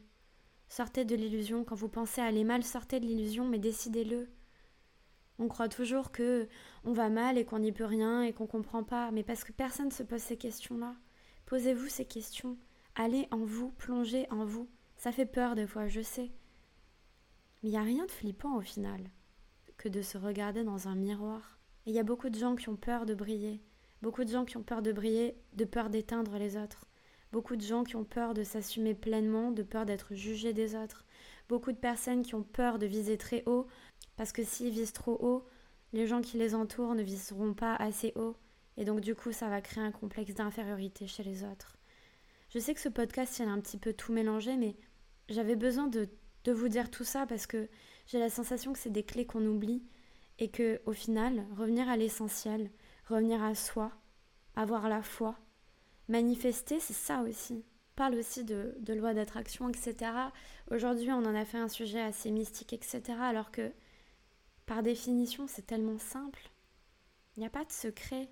Sortez 0.70 1.06
de 1.06 1.16
l'illusion. 1.16 1.64
Quand 1.64 1.76
vous 1.76 1.90
pensez 1.90 2.22
aller 2.22 2.44
mal, 2.44 2.64
sortez 2.64 3.00
de 3.00 3.06
l'illusion, 3.06 3.48
mais 3.48 3.60
décidez-le. 3.60 4.28
On 5.38 5.48
croit 5.48 5.70
toujours 5.70 6.12
que 6.12 6.48
on 6.86 6.94
va 6.94 7.10
mal 7.10 7.38
et 7.38 7.46
qu'on 7.46 7.60
n'y 7.60 7.72
peut 7.72 7.86
rien 7.86 8.24
et 8.24 8.34
qu'on 8.34 8.48
comprend 8.48 8.84
pas, 8.84 9.12
mais 9.12 9.24
parce 9.24 9.44
que 9.44 9.52
personne 9.52 9.88
ne 9.88 9.92
se 9.92 10.04
pose 10.04 10.22
ces 10.22 10.38
questions-là. 10.38 10.96
Posez-vous 11.46 11.88
ces 11.90 12.06
questions. 12.06 12.58
Allez 12.96 13.28
en 13.32 13.44
vous, 13.44 13.72
plongez 13.72 14.28
en 14.32 14.46
vous. 14.46 14.70
Ça 14.98 15.12
fait 15.12 15.26
peur 15.26 15.56
des 15.56 15.68
fois, 15.68 15.88
je 15.88 16.02
sais. 16.02 16.32
Mais 17.62 17.70
il 17.70 17.72
n'y 17.72 17.78
a 17.78 17.82
rien 17.82 18.06
de 18.06 18.12
flippant 18.12 18.56
au 18.56 18.62
final 18.62 19.02
que 19.78 19.90
de 19.90 20.02
se 20.02 20.18
regarder 20.18 20.64
dans 20.64 20.88
un 20.88 20.96
miroir. 20.96 21.60
Et 21.86 21.90
il 21.90 21.96
y 21.96 22.00
a 22.00 22.04
beaucoup 22.04 22.30
de 22.30 22.40
gens 22.40 22.56
qui 22.56 22.70
ont 22.70 22.78
peur 22.78 23.06
de 23.06 23.14
briller. 23.14 23.62
Beaucoup 24.02 24.24
de 24.24 24.30
gens 24.30 24.46
qui 24.46 24.58
ont 24.58 24.64
peur 24.64 24.82
de 24.82 24.94
briller, 24.94 25.36
de 25.54 25.66
peur 25.66 25.90
d'éteindre 25.90 26.38
les 26.38 26.58
autres. 26.58 26.86
Beaucoup 27.36 27.58
de 27.58 27.62
gens 27.62 27.84
qui 27.84 27.98
ont 27.98 28.06
peur 28.06 28.34
de 28.34 28.44
s'assumer 28.44 28.94
pleinement, 28.94 29.52
de 29.52 29.62
peur 29.62 29.86
d'être 29.86 30.16
jugés 30.16 30.54
des 30.54 30.74
autres. 30.74 31.04
Beaucoup 31.50 31.74
de 31.74 31.78
personnes 31.78 32.22
qui 32.22 32.34
ont 32.34 32.44
peur 32.44 32.80
de 32.80 32.86
viser 32.86 33.18
très 33.18 33.44
haut, 33.46 33.68
parce 34.16 34.32
que 34.32 34.42
s'ils 34.42 34.70
visent 34.70 34.94
trop 34.94 35.18
haut, 35.20 35.46
les 35.92 36.08
gens 36.08 36.22
qui 36.22 36.38
les 36.38 36.56
entourent 36.56 36.96
ne 36.96 37.04
viseront 37.04 37.54
pas 37.54 37.76
assez 37.76 38.14
haut, 38.16 38.38
et 38.78 38.86
donc 38.86 39.02
du 39.02 39.16
coup 39.16 39.34
ça 39.34 39.50
va 39.50 39.60
créer 39.60 39.84
un 39.84 39.92
complexe 39.92 40.34
d'infériorité 40.34 41.08
chez 41.08 41.24
les 41.24 41.44
autres. 41.44 41.76
Je 42.48 42.60
sais 42.60 42.74
que 42.74 42.80
ce 42.80 42.88
podcast, 42.88 43.38
il 43.40 43.50
a 43.50 43.52
un 43.52 43.60
petit 43.60 43.80
peu 43.80 43.92
tout 43.92 44.14
mélangé, 44.14 44.56
mais 44.56 44.78
j'avais 45.28 45.58
besoin 45.58 45.88
de, 45.88 46.08
de, 46.46 46.54
vous 46.54 46.70
dire 46.70 46.90
tout 46.90 47.04
ça 47.04 47.26
parce 47.26 47.48
que 47.48 47.68
j'ai 48.08 48.18
la 48.18 48.30
sensation 48.30 48.72
que 48.72 48.80
c'est 48.80 48.90
des 48.90 49.04
clés 49.04 49.26
qu'on 49.26 49.46
oublie 49.46 49.84
et 50.40 50.48
que 50.48 50.80
au 50.86 50.94
final, 50.94 51.46
revenir 51.58 51.90
à 51.90 51.98
l'essentiel, 51.98 52.72
revenir 53.10 53.44
à 53.44 53.56
soi, 53.56 53.92
avoir 54.56 54.88
la 54.88 55.02
foi, 55.02 55.36
manifester, 56.08 56.80
c'est 56.80 56.94
ça 56.94 57.22
aussi. 57.22 57.64
Parle 57.96 58.16
aussi 58.16 58.44
de, 58.44 58.76
loi 58.90 59.14
d'attraction, 59.14 59.70
etc. 59.70 60.12
Aujourd'hui, 60.70 61.12
on 61.12 61.26
en 61.26 61.36
a 61.36 61.46
fait 61.46 61.58
un 61.58 61.70
sujet 61.70 62.02
assez 62.02 62.32
mystique, 62.32 62.74
etc. 62.74 63.02
Alors 63.22 63.52
que, 63.52 63.72
par 64.66 64.84
définition, 64.84 65.48
c'est 65.48 65.66
tellement 65.66 65.98
simple. 65.98 66.52
Il 67.36 67.40
n'y 67.40 67.46
a 67.46 67.52
pas 67.52 67.66
de 67.66 67.72
secret. 67.72 68.30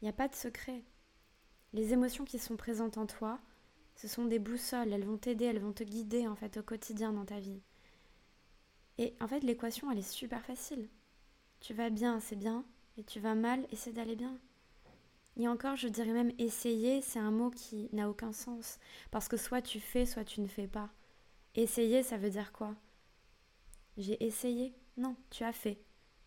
Il 0.00 0.04
n'y 0.04 0.08
a 0.08 0.14
pas 0.14 0.28
de 0.28 0.34
secret. 0.34 0.84
Les 1.72 1.92
émotions 1.92 2.24
qui 2.24 2.38
sont 2.38 2.56
présentes 2.56 2.98
en 2.98 3.06
toi, 3.06 3.38
ce 3.96 4.08
sont 4.08 4.24
des 4.24 4.38
boussoles, 4.38 4.92
elles 4.92 5.04
vont 5.04 5.18
t'aider, 5.18 5.44
elles 5.44 5.60
vont 5.60 5.72
te 5.72 5.84
guider 5.84 6.26
en 6.26 6.34
fait 6.34 6.56
au 6.56 6.62
quotidien 6.62 7.12
dans 7.12 7.24
ta 7.24 7.40
vie. 7.40 7.62
Et 8.98 9.14
en 9.20 9.28
fait, 9.28 9.40
l'équation, 9.40 9.90
elle 9.90 9.98
est 9.98 10.02
super 10.02 10.44
facile. 10.44 10.88
Tu 11.60 11.74
vas 11.74 11.90
bien, 11.90 12.20
c'est 12.20 12.36
bien, 12.36 12.64
et 12.96 13.04
tu 13.04 13.20
vas 13.20 13.34
mal, 13.34 13.66
essaie 13.70 13.92
d'aller 13.92 14.16
bien. 14.16 14.38
Et 15.36 15.48
encore, 15.48 15.76
je 15.76 15.88
dirais 15.88 16.12
même 16.12 16.32
essayer, 16.38 17.00
c'est 17.00 17.18
un 17.18 17.30
mot 17.30 17.50
qui 17.50 17.88
n'a 17.92 18.08
aucun 18.08 18.32
sens. 18.32 18.78
Parce 19.10 19.28
que 19.28 19.36
soit 19.36 19.62
tu 19.62 19.80
fais, 19.80 20.04
soit 20.04 20.24
tu 20.24 20.40
ne 20.40 20.46
fais 20.46 20.66
pas. 20.66 20.90
Essayer, 21.54 22.02
ça 22.02 22.18
veut 22.18 22.30
dire 22.30 22.52
quoi? 22.52 22.74
J'ai 23.96 24.22
essayé? 24.24 24.74
Non, 24.96 25.16
tu 25.30 25.44
as 25.44 25.52
fait. 25.52 25.82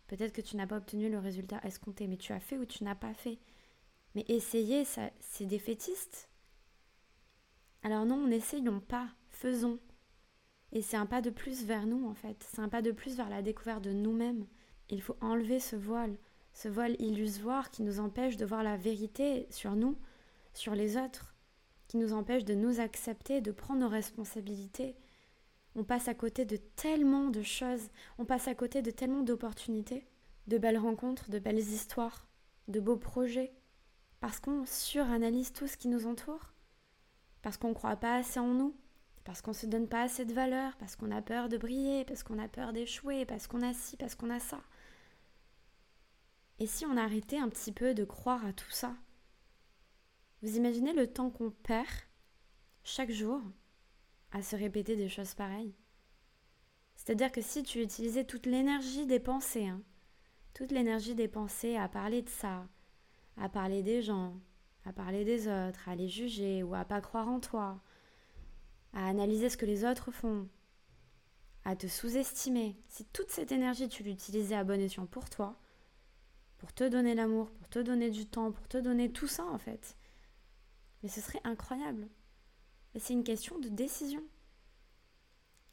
Peut-être 0.08 0.34
que 0.34 0.42
tu 0.42 0.56
n'as 0.56 0.68
pas 0.68 0.78
obtenu 0.78 1.10
le 1.10 1.20
résultat 1.20 1.60
escompté, 1.64 2.08
mais 2.08 2.18
tu 2.18 2.32
as 2.32 2.40
fait 2.40 2.58
ou 2.58 2.66
tu 2.66 2.84
n'as 2.84 2.96
pas 2.96 3.14
fait. 3.14 3.40
Mais 4.14 4.26
essayer, 4.28 4.86
ça, 4.86 5.10
c'est 5.20 5.46
défaitiste. 5.46 6.30
Alors 7.84 8.06
non, 8.06 8.28
n'essayons 8.28 8.80
pas, 8.80 9.10
faisons. 9.30 9.80
Et 10.72 10.82
c'est 10.82 10.98
un 10.98 11.06
pas 11.06 11.22
de 11.22 11.30
plus 11.30 11.66
vers 11.66 11.86
nous, 11.86 12.08
en 12.08 12.14
fait. 12.14 12.46
C'est 12.50 12.62
un 12.62 12.70
pas 12.70 12.82
de 12.82 12.92
plus 12.92 13.16
vers 13.16 13.30
la 13.30 13.42
découverte 13.42 13.84
de 13.84 13.94
nous-mêmes. 13.94 14.46
Il 14.90 15.02
faut 15.02 15.18
enlever 15.22 15.60
ce 15.60 15.76
voile, 15.76 16.18
ce 16.56 16.70
voile 16.70 16.96
illusoire 17.00 17.70
qui 17.70 17.84
nous 17.84 18.00
empêche 18.00 18.38
de 18.38 18.46
voir 18.46 18.64
la 18.64 18.78
vérité 18.78 19.46
sur 19.52 19.76
nous, 19.76 19.98
sur 20.54 20.74
les 20.74 20.96
autres, 20.96 21.36
qui 21.90 21.98
nous 21.98 22.14
empêche 22.14 22.46
de 22.46 22.56
nous 22.56 22.80
accepter, 22.80 23.42
de 23.42 23.52
prendre 23.52 23.82
nos 23.82 23.90
responsabilités. 23.90 24.96
On 25.76 25.84
passe 25.84 26.08
à 26.08 26.14
côté 26.14 26.46
de 26.46 26.56
tellement 26.56 27.30
de 27.30 27.44
choses, 27.44 27.90
on 28.18 28.26
passe 28.26 28.48
à 28.48 28.56
côté 28.56 28.82
de 28.82 28.90
tellement 28.90 29.22
d'opportunités, 29.22 30.08
de 30.48 30.58
belles 30.58 30.78
rencontres, 30.78 31.30
de 31.30 31.40
belles 31.40 31.60
histoires, 31.60 32.26
de 32.70 32.80
beaux 32.80 32.96
projets, 32.96 33.54
parce 34.22 34.40
qu'on 34.40 34.66
suranalyse 34.66 35.52
tout 35.52 35.68
ce 35.68 35.76
qui 35.76 35.90
nous 35.90 36.08
entoure, 36.08 36.54
parce 37.42 37.58
qu'on 37.58 37.70
ne 37.70 37.74
croit 37.74 37.98
pas 37.98 38.16
assez 38.16 38.40
en 38.40 38.54
nous, 38.54 38.74
parce 39.26 39.42
qu'on 39.42 39.52
ne 39.52 39.56
se 39.56 39.66
donne 39.66 39.90
pas 39.90 40.04
assez 40.04 40.24
de 40.24 40.34
valeur, 40.34 40.78
parce 40.78 40.96
qu'on 40.96 41.12
a 41.12 41.22
peur 41.22 41.50
de 41.50 41.58
briller, 41.58 42.06
parce 42.06 42.24
qu'on 42.24 42.40
a 42.40 42.48
peur 42.48 42.72
d'échouer, 42.72 43.26
parce 43.26 43.46
qu'on 43.46 43.62
a 43.62 43.74
ci, 43.74 43.98
parce 43.98 44.16
qu'on 44.16 44.30
a 44.30 44.40
ça. 44.40 44.62
Et 46.60 46.68
si 46.68 46.86
on 46.86 46.96
arrêtait 46.96 47.38
un 47.38 47.50
petit 47.50 47.74
peu 47.74 47.94
de 47.94 48.06
croire 48.06 48.46
à 48.46 48.54
tout 48.54 48.72
ça? 48.72 48.96
Vous 50.42 50.56
imaginez 50.56 50.94
le 50.94 51.12
temps 51.12 51.30
qu'on 51.30 51.52
perd 51.52 51.88
chaque 52.84 53.12
jour 53.12 53.42
à 54.32 54.42
se 54.42 54.56
répéter 54.56 54.96
des 54.96 55.10
choses 55.10 55.34
pareilles? 55.34 55.76
C'est-à-dire 56.96 57.32
que 57.32 57.42
si 57.42 57.64
tu 57.64 57.82
utilisais 57.82 58.24
toute 58.24 58.46
l'énergie 58.46 59.06
des 59.06 59.20
pensées, 59.20 59.68
hein, 59.68 59.82
toute 60.54 60.72
l'énergie 60.72 61.14
des 61.14 61.28
pensées 61.28 61.76
à 61.76 61.90
parler 61.90 62.22
de 62.22 62.30
ça, 62.30 62.68
à 63.36 63.50
parler 63.50 63.84
des 63.84 64.02
gens, 64.02 64.40
à 64.86 64.94
parler 64.94 65.26
des 65.26 65.48
autres, 65.50 65.90
à 65.90 65.96
les 65.96 66.08
juger 66.08 66.64
ou 66.64 66.74
à 66.74 66.86
pas 66.86 67.02
croire 67.02 67.28
en 67.28 67.42
toi, 67.42 67.82
à 68.94 69.08
analyser 69.08 69.50
ce 69.50 69.58
que 69.58 69.66
les 69.66 69.84
autres 69.84 70.12
font, 70.12 70.48
à 71.66 71.76
te 71.76 71.88
sous-estimer, 71.88 72.78
si 72.88 73.04
toute 73.06 73.30
cette 73.30 73.52
énergie 73.52 73.90
tu 73.90 74.04
l'utilisais 74.04 74.56
à 74.56 74.64
bon 74.64 74.80
escient 74.80 75.06
pour 75.06 75.30
toi, 75.30 75.60
pour 76.66 76.74
te 76.74 76.84
donner 76.84 77.14
l'amour, 77.14 77.52
pour 77.52 77.70
te 77.70 77.78
donner 77.78 78.10
du 78.10 78.26
temps, 78.26 78.52
pour 78.52 78.68
te 78.68 78.80
donner 78.80 79.12
tout 79.12 79.28
ça 79.28 79.46
en 79.46 79.60
fait. 79.60 79.96
Mais 81.04 81.10
ce 81.10 81.22
serait 81.22 81.42
incroyable. 81.44 82.08
C'est 82.98 83.14
une 83.14 83.24
question 83.24 83.60
de 83.60 83.70
décision. 83.70 84.24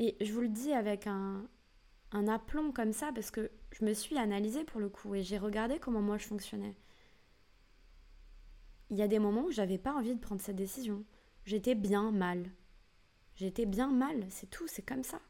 Et 0.00 0.18
je 0.20 0.30
vous 0.34 0.42
le 0.42 0.48
dis 0.48 0.74
avec 0.74 1.06
un, 1.06 1.48
un 2.10 2.28
aplomb 2.28 2.72
comme 2.72 2.92
ça 2.92 3.10
parce 3.14 3.30
que 3.30 3.50
je 3.70 3.86
me 3.86 3.94
suis 3.94 4.18
analysée 4.18 4.64
pour 4.64 4.80
le 4.80 4.90
coup 4.90 5.14
et 5.14 5.22
j'ai 5.22 5.38
regardé 5.38 5.78
comment 5.78 6.02
moi 6.02 6.18
je 6.18 6.26
fonctionnais. 6.26 6.76
Il 8.90 8.98
y 8.98 9.02
a 9.02 9.08
des 9.08 9.18
moments 9.18 9.44
où 9.44 9.50
j'avais 9.50 9.78
pas 9.78 9.94
envie 9.94 10.14
de 10.14 10.20
prendre 10.20 10.42
cette 10.42 10.56
décision. 10.56 11.06
J'étais 11.46 11.74
bien 11.74 12.12
mal. 12.12 12.44
J'étais 13.34 13.64
bien 13.64 13.90
mal, 13.90 14.26
c'est 14.28 14.50
tout, 14.50 14.68
c'est 14.68 14.84
comme 14.84 15.04
ça. 15.04 15.22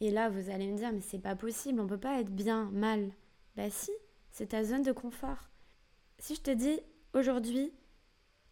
Et 0.00 0.10
là, 0.10 0.28
vous 0.28 0.50
allez 0.50 0.66
me 0.66 0.76
dire, 0.76 0.92
mais 0.92 1.00
c'est 1.00 1.20
pas 1.20 1.36
possible, 1.36 1.78
on 1.78 1.86
peut 1.86 1.96
pas 1.96 2.18
être 2.18 2.34
bien 2.34 2.64
mal. 2.72 3.12
Bah 3.54 3.70
si, 3.70 3.92
c'est 4.38 4.46
ta 4.46 4.62
zone 4.62 4.84
de 4.84 4.92
confort. 4.92 5.50
Si 6.20 6.36
je 6.36 6.42
te 6.42 6.52
dis 6.52 6.78
aujourd'hui, 7.12 7.72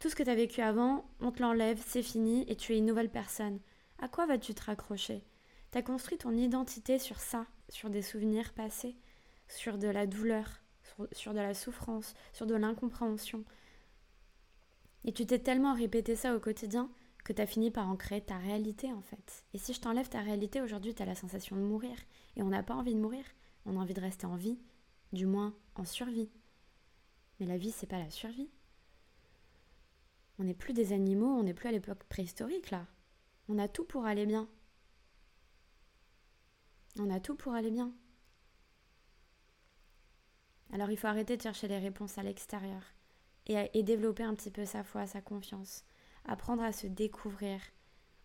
tout 0.01 0.11
ce 0.11 0.17
que 0.17 0.25
tu 0.25 0.31
as 0.31 0.35
vécu 0.35 0.61
avant, 0.61 1.09
on 1.21 1.31
te 1.31 1.41
l'enlève, 1.41 1.81
c'est 1.87 2.03
fini 2.03 2.45
et 2.49 2.57
tu 2.57 2.75
es 2.75 2.79
une 2.79 2.87
nouvelle 2.87 3.09
personne, 3.09 3.61
à 4.01 4.09
quoi 4.09 4.27
vas-tu 4.27 4.53
te 4.53 4.65
raccrocher? 4.65 5.23
Tu 5.71 5.79
as 5.79 5.83
construit 5.83 6.19
ton 6.19 6.33
identité 6.33 6.99
sur 6.99 7.21
ça, 7.21 7.47
sur 7.69 7.89
des 7.89 8.03
souvenirs 8.03 8.53
passés, 8.53 8.97
sur 9.47 9.79
de 9.79 9.87
la 9.87 10.09
douleur, 10.09 10.61
sur, 10.83 11.07
sur 11.13 11.35
de 11.35 11.39
la 11.39 11.55
souffrance, 11.55 12.15
sur 12.33 12.47
de 12.47 12.57
l'incompréhension. 12.57 13.45
Et 15.05 15.13
tu 15.13 15.25
t'es 15.25 15.39
tellement 15.39 15.75
répété 15.75 16.17
ça 16.17 16.35
au 16.35 16.41
quotidien 16.41 16.91
que 17.23 17.33
tu 17.33 17.41
as 17.41 17.47
fini 17.47 17.71
par 17.71 17.89
en 17.89 17.95
créer 17.95 18.23
ta 18.23 18.39
réalité 18.39 18.93
en 18.93 19.03
fait. 19.03 19.45
Et 19.55 19.59
si 19.59 19.73
je 19.73 19.81
t'enlève 19.81 20.09
ta 20.09 20.21
réalité, 20.21 20.61
aujourd'hui 20.61 20.97
tu 20.97 21.03
as 21.05 21.07
la 21.07 21.15
sensation 21.15 21.55
de 21.55 21.63
mourir. 21.63 21.97
Et 22.35 22.43
on 22.43 22.49
n'a 22.49 22.65
pas 22.65 22.75
envie 22.75 22.97
de 22.97 23.01
mourir, 23.01 23.25
on 23.67 23.77
a 23.77 23.81
envie 23.81 23.95
de 23.95 24.01
rester 24.01 24.27
en 24.27 24.35
vie, 24.35 24.59
du 25.13 25.27
moins 25.27 25.55
en 25.79 25.85
survie. 25.85 26.31
Mais 27.39 27.47
la 27.47 27.57
vie, 27.57 27.71
c'est 27.71 27.87
pas 27.87 27.99
la 27.99 28.11
survie. 28.11 28.51
On 30.39 30.45
n'est 30.45 30.55
plus 30.55 30.73
des 30.73 30.93
animaux, 30.93 31.35
on 31.39 31.43
n'est 31.43 31.55
plus 31.55 31.69
à 31.69 31.73
l'époque 31.73 32.05
préhistorique 32.05 32.71
là. 32.71 32.87
On 33.49 33.59
a 33.59 33.69
tout 33.69 33.85
pour 33.85 34.05
aller 34.05 34.27
bien. 34.27 34.49
On 36.99 37.11
a 37.11 37.21
tout 37.21 37.37
pour 37.37 37.55
aller 37.55 37.71
bien. 37.71 37.93
Alors 40.73 40.91
il 40.91 40.97
faut 40.97 41.07
arrêter 41.07 41.37
de 41.37 41.43
chercher 41.43 41.69
les 41.69 41.79
réponses 41.79 42.19
à 42.19 42.23
l'extérieur 42.23 42.83
et, 43.47 43.83
développer 43.83 44.25
un 44.25 44.35
petit 44.35 44.51
peu 44.51 44.67
sa 44.67 44.83
foi, 44.83 45.07
sa 45.07 45.23
confiance. 45.23 45.85
Apprendre 46.25 46.65
à 46.65 46.73
se 46.73 46.89
découvrir, 46.89 47.61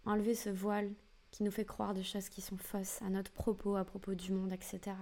enlever 0.05 0.33
ce 0.33 0.49
voile 0.49 0.91
qui 1.29 1.43
nous 1.43 1.51
fait 1.51 1.65
croire 1.65 1.93
des 1.93 2.03
choses 2.03 2.27
qui 2.27 2.41
sont 2.41 2.57
fausses 2.57 3.01
à 3.03 3.09
notre 3.09 3.31
propos, 3.31 3.75
à 3.75 3.85
propos 3.85 4.15
du 4.15 4.31
monde, 4.33 4.51
etc 4.51 4.95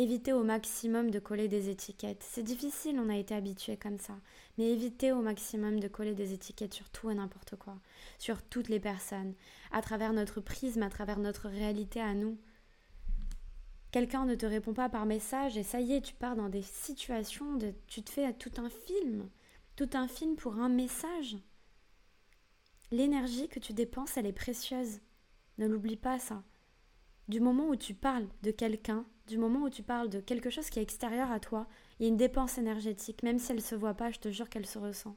Évitez 0.00 0.32
au 0.32 0.42
maximum 0.42 1.10
de 1.10 1.18
coller 1.18 1.46
des 1.46 1.68
étiquettes. 1.68 2.24
C'est 2.26 2.42
difficile, 2.42 2.98
on 2.98 3.10
a 3.10 3.18
été 3.18 3.34
habitué 3.34 3.76
comme 3.76 3.98
ça. 3.98 4.18
Mais 4.56 4.70
évitez 4.70 5.12
au 5.12 5.20
maximum 5.20 5.78
de 5.78 5.88
coller 5.88 6.14
des 6.14 6.32
étiquettes 6.32 6.72
sur 6.72 6.88
tout 6.88 7.10
et 7.10 7.14
n'importe 7.14 7.56
quoi, 7.56 7.76
sur 8.18 8.40
toutes 8.42 8.70
les 8.70 8.80
personnes, 8.80 9.34
à 9.70 9.82
travers 9.82 10.14
notre 10.14 10.40
prisme, 10.40 10.82
à 10.82 10.88
travers 10.88 11.18
notre 11.18 11.50
réalité 11.50 12.00
à 12.00 12.14
nous. 12.14 12.38
Quelqu'un 13.90 14.24
ne 14.24 14.34
te 14.36 14.46
répond 14.46 14.72
pas 14.72 14.88
par 14.88 15.04
message 15.04 15.58
et 15.58 15.62
ça 15.62 15.82
y 15.82 15.92
est, 15.92 16.00
tu 16.00 16.14
pars 16.14 16.34
dans 16.34 16.48
des 16.48 16.62
situations, 16.62 17.56
de, 17.56 17.74
tu 17.86 18.02
te 18.02 18.08
fais 18.08 18.32
tout 18.32 18.52
un 18.56 18.70
film, 18.70 19.28
tout 19.76 19.90
un 19.92 20.08
film 20.08 20.34
pour 20.34 20.54
un 20.54 20.70
message. 20.70 21.36
L'énergie 22.90 23.48
que 23.48 23.60
tu 23.60 23.74
dépenses, 23.74 24.16
elle 24.16 24.24
est 24.24 24.32
précieuse. 24.32 25.00
Ne 25.58 25.66
l'oublie 25.66 25.96
pas 25.96 26.18
ça. 26.18 26.42
Du 27.28 27.38
moment 27.38 27.68
où 27.68 27.76
tu 27.76 27.92
parles 27.92 28.26
de 28.42 28.50
quelqu'un, 28.50 29.04
du 29.30 29.38
moment 29.38 29.62
où 29.62 29.70
tu 29.70 29.82
parles 29.84 30.08
de 30.08 30.20
quelque 30.20 30.50
chose 30.50 30.68
qui 30.70 30.80
est 30.80 30.82
extérieur 30.82 31.30
à 31.30 31.38
toi, 31.38 31.66
il 31.98 32.02
y 32.02 32.06
a 32.06 32.08
une 32.08 32.16
dépense 32.16 32.58
énergétique, 32.58 33.22
même 33.22 33.38
si 33.38 33.52
elle 33.52 33.58
ne 33.58 33.62
se 33.62 33.76
voit 33.76 33.94
pas, 33.94 34.10
je 34.10 34.18
te 34.18 34.30
jure 34.30 34.48
qu'elle 34.48 34.66
se 34.66 34.78
ressent. 34.78 35.16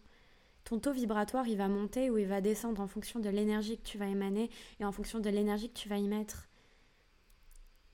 Ton 0.64 0.80
taux 0.80 0.94
vibratoire, 0.94 1.48
il 1.48 1.58
va 1.58 1.68
monter 1.68 2.10
ou 2.12 2.20
il 2.20 2.28
va 2.28 2.40
descendre 2.40 2.80
en 2.80 2.88
fonction 2.88 3.20
de 3.20 3.30
l'énergie 3.30 3.78
que 3.78 3.84
tu 3.84 3.98
vas 3.98 4.08
émaner 4.08 4.50
et 4.80 4.86
en 4.86 4.92
fonction 4.92 5.20
de 5.20 5.30
l'énergie 5.30 5.70
que 5.70 5.78
tu 5.78 5.90
vas 5.90 5.98
y 5.98 6.08
mettre. 6.08 6.48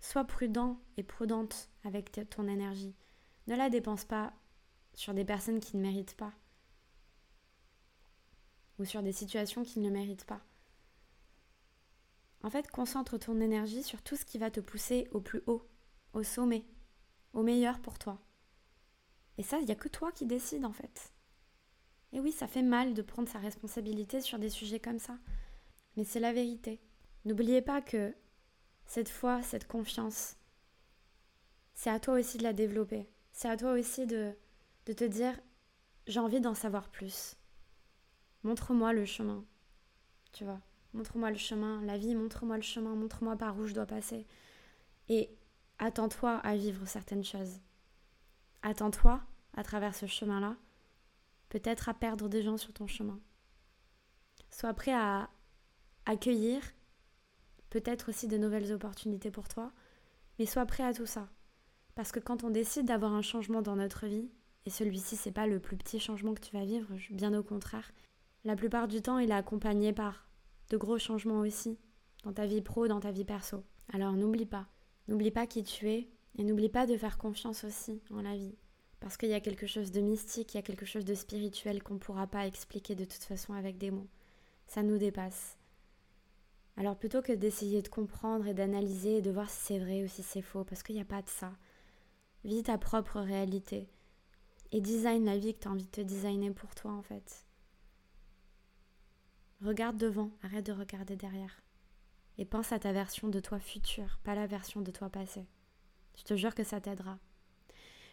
Sois 0.01 0.25
prudent 0.25 0.77
et 0.97 1.03
prudente 1.03 1.69
avec 1.86 2.19
ton 2.29 2.47
énergie. 2.47 2.93
Ne 3.47 3.55
la 3.55 3.69
dépense 3.69 4.03
pas 4.03 4.34
sur 4.93 5.13
des 5.13 5.25
personnes 5.25 5.62
qui 5.62 5.77
ne 5.77 5.82
méritent 5.82 6.17
pas 6.17 6.34
ou 8.77 8.86
sur 8.86 9.01
des 9.01 9.12
situations 9.12 9.63
qui 9.63 9.79
ne 9.79 9.88
le 9.88 9.93
méritent 9.93 10.25
pas. 10.25 10.41
En 12.43 12.49
fait, 12.49 12.69
concentre 12.71 13.17
ton 13.17 13.41
énergie 13.41 13.84
sur 13.84 14.01
tout 14.01 14.15
ce 14.15 14.25
qui 14.25 14.38
va 14.38 14.49
te 14.49 14.62
pousser 14.62 15.10
au 15.12 15.19
plus 15.19 15.43
haut, 15.47 15.67
au 16.13 16.24
sommet, 16.24 16.65
au 17.34 17.43
meilleur 17.43 17.80
pour 17.80 18.00
toi. 18.00 18.19
Et 19.38 19.43
ça, 19.43 19.60
il 19.60 19.65
n'y 19.65 19.72
a 19.72 19.76
que 19.76 19.88
toi 19.88 20.12
qui 20.12 20.26
décides 20.26 20.65
en 20.65 20.74
fait. 20.74 21.13
Et 22.12 22.19
oui, 22.19 22.32
ça 22.32 22.48
fait 22.48 22.63
mal 22.63 22.93
de 22.93 23.02
prendre 23.02 23.30
sa 23.30 23.39
responsabilité 23.39 24.22
sur 24.22 24.39
des 24.39 24.50
sujets 24.50 24.80
comme 24.80 25.00
ça. 25.00 25.17
Mais 25.95 26.04
c'est 26.04 26.19
la 26.19 26.34
vérité. 26.34 26.80
N'oubliez 27.26 27.62
pas 27.62 27.82
que 27.82 28.13
cette 28.86 29.10
foi, 29.10 29.41
cette 29.43 29.67
confiance, 29.67 30.36
c'est 31.74 31.89
à 31.89 32.00
toi 32.00 32.15
aussi 32.15 32.38
de 32.38 32.43
la 32.43 32.54
développer. 32.54 33.08
C'est 33.32 33.48
à 33.48 33.56
toi 33.56 33.74
aussi 33.74 34.06
de, 34.08 34.34
de 34.86 34.93
te 34.93 35.04
dire, 35.04 35.39
j'ai 36.08 36.19
envie 36.19 36.41
d'en 36.41 36.56
savoir 36.56 36.89
plus. 36.89 37.36
Montre-moi 38.43 38.91
le 38.93 39.06
chemin. 39.06 39.45
Tu 40.34 40.43
vois, 40.43 40.60
montre-moi 40.93 41.32
le 41.32 41.38
chemin. 41.38 41.82
La 41.84 41.98
vie, 41.98 42.15
montre-moi 42.15 42.58
le 42.58 42.63
chemin. 42.63 42.95
Montre-moi 42.95 43.38
par 43.38 43.58
où 43.58 43.65
je 43.65 43.74
dois 43.74 43.86
passer. 43.86 44.26
Et 45.08 45.30
attends-toi 45.80 46.38
à 46.38 46.56
vivre 46.56 46.86
certaines 46.86 47.24
choses. 47.24 47.60
Attends-toi, 48.62 49.22
à 49.56 49.63
travers 49.63 49.96
ce 49.96 50.06
chemin-là, 50.06 50.56
peut-être 51.50 51.89
à 51.89 51.94
perdre 51.94 52.30
des 52.30 52.44
gens 52.44 52.58
sur 52.58 52.74
ton 52.74 52.88
chemin. 52.88 53.20
Sois 54.52 54.74
prêt 54.74 54.94
à 54.94 55.30
accueillir 56.06 56.62
peut-être 57.70 58.10
aussi 58.10 58.28
de 58.28 58.38
nouvelles 58.38 58.74
opportunités 58.74 59.32
pour 59.32 59.48
toi, 59.48 59.72
mais 60.38 60.46
sois 60.46 60.65
prêt 60.65 60.84
à 60.84 60.94
tout 60.94 61.06
ça. 61.06 61.30
Parce 61.96 62.12
que 62.12 62.20
quand 62.20 62.44
on 62.44 62.50
décide 62.50 62.86
d'avoir 62.86 63.13
un 63.13 63.22
changement 63.22 63.62
dans 63.62 63.76
notre 63.76 64.08
vie, 64.08 64.30
et 64.65 64.70
celui-ci 64.70 65.15
c'est 65.15 65.32
pas 65.32 65.48
le 65.48 65.60
plus 65.60 65.78
petit 65.78 66.00
changement 66.00 66.34
que 66.34 66.42
tu 66.42 66.56
vas 66.56 66.65
vivre, 66.65 66.88
bien 67.12 67.34
au 67.34 67.44
contraire, 67.44 67.92
la 68.44 68.56
plupart 68.56 68.88
du 68.88 69.02
temps, 69.02 69.20
il 69.20 69.32
est 69.32 69.36
accompagné 69.36 69.94
par 69.94 70.28
de 70.70 70.78
gros 70.78 70.98
changements 70.98 71.39
aussi, 71.39 71.78
dans 72.24 72.34
ta 72.34 72.46
vie 72.46 72.62
pro, 72.62 72.88
dans 72.88 73.00
ta 73.00 73.12
vie 73.12 73.26
perso. 73.26 73.63
Alors 73.92 74.13
n'oublie 74.13 74.46
pas, 74.46 74.68
n'oublie 75.10 75.32
pas 75.32 75.48
qui 75.48 75.63
tu 75.63 75.89
es, 75.89 76.08
et 76.38 76.43
n'oublie 76.43 76.69
pas 76.69 76.86
de 76.86 76.95
faire 76.95 77.17
confiance 77.17 77.63
aussi 77.63 78.02
en 78.12 78.22
la 78.22 78.36
vie. 78.36 78.56
Parce 79.00 79.17
qu'il 79.17 79.30
y 79.30 79.34
a 79.34 79.39
quelque 79.39 79.67
chose 79.67 79.91
de 79.91 80.02
mystique, 80.02 80.54
il 80.54 80.58
y 80.58 80.60
a 80.60 80.63
quelque 80.63 80.86
chose 80.86 81.06
de 81.06 81.15
spirituel 81.15 81.82
qu'on 81.82 81.95
ne 81.95 82.00
pourra 82.00 82.28
pas 82.28 82.45
expliquer 82.45 82.95
de 82.95 83.06
toute 83.06 83.24
façon 83.24 83.54
avec 83.54 83.78
des 83.78 83.91
mots. 83.91 84.08
Ça 84.67 84.84
nous 84.84 84.98
dépasse. 84.98 85.58
Alors 86.78 86.95
plutôt 86.95 87.22
que 87.22 87.34
d'essayer 87.34 87.82
de 87.82 87.88
comprendre 87.89 88.48
et 88.48 88.54
d'analyser 88.54 89.17
et 89.17 89.22
de 89.22 89.32
voir 89.32 89.50
si 89.50 89.60
c'est 89.65 89.80
vrai 89.80 90.04
ou 90.04 90.08
si 90.08 90.24
c'est 90.24 90.41
faux, 90.41 90.63
parce 90.63 90.84
qu'il 90.84 90.95
n'y 90.95 91.02
a 91.02 91.06
pas 91.06 91.22
de 91.22 91.30
ça, 91.30 91.52
vis 92.45 92.63
ta 92.63 92.78
propre 92.78 93.19
réalité 93.19 93.89
et 94.72 94.80
design 94.80 95.26
la 95.26 95.38
vie 95.38 95.54
que 95.54 95.60
tu 95.60 95.67
as 95.67 95.72
envie 95.72 95.86
de 95.86 95.89
te 95.89 96.02
designer 96.02 96.54
pour 96.54 96.76
toi 96.76 96.91
en 96.91 97.02
fait. 97.02 97.45
Regarde 99.62 99.98
devant, 99.98 100.32
arrête 100.41 100.65
de 100.65 100.72
regarder 100.72 101.17
derrière. 101.17 101.62
Et 102.39 102.45
pense 102.45 102.71
à 102.71 102.80
ta 102.80 102.93
version 102.93 103.28
de 103.28 103.41
toi 103.41 103.60
future, 103.60 104.17
pas 104.23 104.34
la 104.34 104.47
version 104.47 104.80
de 104.80 104.91
toi 104.91 105.10
passée. 105.10 105.45
Je 106.17 106.23
te 106.23 106.38
jure 106.38 106.56
que 106.56 106.63
ça 106.63 106.80
t'aidera. 106.80 107.19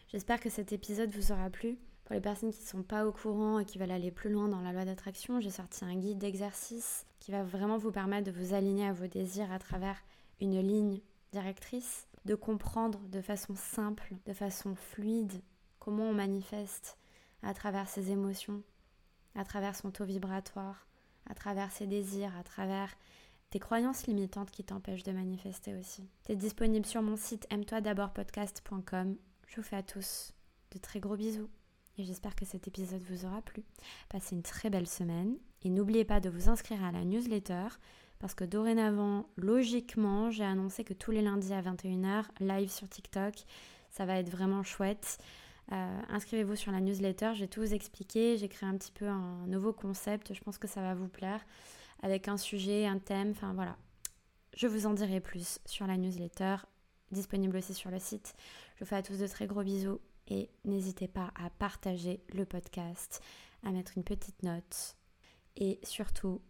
J'espère 0.09 0.41
que 0.41 0.51
cet 0.51 0.73
épisode 0.73 1.13
vous 1.13 1.31
aura 1.31 1.49
plu. 1.49 1.79
Pour 2.05 2.15
les 2.15 2.21
personnes 2.21 2.53
qui 2.53 2.61
ne 2.61 2.67
sont 2.67 2.83
pas 2.83 3.07
au 3.07 3.13
courant 3.13 3.61
et 3.61 3.65
qui 3.65 3.79
veulent 3.79 3.93
aller 3.93 4.11
plus 4.11 4.31
loin 4.31 4.49
dans 4.49 4.61
la 4.63 4.73
loi 4.73 4.85
d'attraction, 4.85 5.41
j'ai 5.41 5.51
sorti 5.51 5.85
un 5.85 5.95
guide 5.95 6.19
d'exercice 6.19 7.07
qui 7.21 7.31
va 7.31 7.45
vraiment 7.45 7.79
vous 7.79 7.93
permettre 7.93 8.33
de 8.33 8.37
vous 8.37 8.53
aligner 8.53 8.89
à 8.89 8.93
vos 8.93 9.07
désirs 9.07 9.53
à 9.53 9.61
travers 9.61 9.97
une 10.41 10.61
ligne 10.61 11.01
directrice, 11.31 12.09
de 12.25 12.35
comprendre 12.35 12.99
de 13.09 13.21
façon 13.21 13.55
simple, 13.55 14.13
de 14.27 14.33
façon 14.33 14.75
fluide, 14.75 15.41
comment 15.79 16.11
on 16.11 16.15
manifeste 16.15 16.99
à 17.45 17.55
travers 17.55 17.89
ses 17.89 18.11
émotions, 18.11 18.65
à 19.37 19.45
travers 19.45 19.77
son 19.77 19.93
taux 19.93 20.05
vibratoire, 20.05 20.89
à 21.31 21.35
travers 21.35 21.71
ses 21.71 21.87
désirs, 21.87 22.37
à 22.37 22.43
travers 22.43 22.97
tes 23.51 23.59
croyances 23.59 24.07
limitantes 24.07 24.51
qui 24.51 24.65
t'empêchent 24.65 25.05
de 25.05 25.13
manifester 25.13 25.75
aussi. 25.75 26.09
Tu 26.25 26.33
es 26.33 26.37
disponible 26.37 26.87
sur 26.87 27.03
mon 27.03 27.17
site 27.17 27.47
aime-toi 27.51 27.81
d'abord 27.81 28.13
podcast.com. 28.13 29.17
Je 29.47 29.57
vous 29.57 29.63
fais 29.63 29.77
à 29.77 29.83
tous 29.83 30.33
de 30.73 30.79
très 30.79 31.01
gros 31.01 31.17
bisous 31.17 31.49
et 31.99 32.05
j'espère 32.05 32.35
que 32.35 32.45
cet 32.45 32.69
épisode 32.69 33.03
vous 33.09 33.25
aura 33.25 33.43
plu. 33.43 33.65
Passez 34.09 34.35
une 34.35 34.43
très 34.43 34.71
belle 34.71 34.89
semaine 34.89 35.37
et 35.63 35.71
n'oubliez 35.71 36.05
pas 36.05 36.21
de 36.21 36.29
vous 36.29 36.49
inscrire 36.49 36.85
à 36.85 36.93
la 36.93 37.05
newsletter 37.05 37.69
parce 38.19 38.35
que 38.35 38.45
dorénavant, 38.45 39.29
logiquement, 39.37 40.31
j'ai 40.31 40.45
annoncé 40.45 40.85
que 40.85 40.95
tous 40.95 41.11
les 41.11 41.23
lundis 41.23 41.53
à 41.53 41.61
21h, 41.61 42.25
live 42.41 42.71
sur 42.71 42.89
TikTok, 42.89 43.45
ça 43.91 44.07
va 44.07 44.19
être 44.19 44.31
vraiment 44.31 44.63
chouette. 44.63 45.19
Euh, 45.73 46.01
inscrivez-vous 46.09 46.57
sur 46.57 46.73
la 46.73 46.81
newsletter, 46.81 47.33
je 47.35 47.41
vais 47.41 47.49
tout 47.49 47.61
vous 47.61 47.75
expliquer. 47.75 48.37
J'ai 48.37 48.49
créé 48.49 48.69
un 48.69 48.77
petit 48.77 48.93
peu 48.93 49.07
un 49.07 49.47
nouveau 49.47 49.73
concept, 49.73 50.33
je 50.33 50.41
pense 50.41 50.59
que 50.59 50.69
ça 50.69 50.81
va 50.81 50.95
vous 50.95 51.09
plaire, 51.09 51.45
avec 52.03 52.29
un 52.29 52.37
sujet, 52.37 52.87
un 52.87 52.99
thème, 52.99 53.31
enfin 53.31 53.53
voilà. 53.55 53.77
Je 54.57 54.67
vous 54.67 54.87
en 54.87 54.95
dirai 54.95 55.21
plus 55.21 55.59
sur 55.67 55.87
la 55.87 55.97
newsletter, 55.97 56.57
disponible 57.11 57.57
aussi 57.57 57.75
sur 57.75 57.91
le 57.91 57.99
site. 57.99 58.35
Je 58.77 58.85
vous 58.85 58.89
fais 58.89 58.97
à 58.97 59.03
tous 59.03 59.19
de 59.19 59.27
très 59.27 59.47
gros 59.47 59.63
bisous 59.63 60.01
et 60.29 60.51
n'hésitez 60.65 61.09
pas 61.09 61.31
à 61.35 61.51
partager 61.51 62.21
le 62.33 62.45
podcast, 62.45 63.21
à 63.63 63.71
mettre 63.71 63.93
une 63.97 64.05
petite 64.05 64.43
note 64.43 64.97
et 65.57 65.79
surtout 65.83 66.41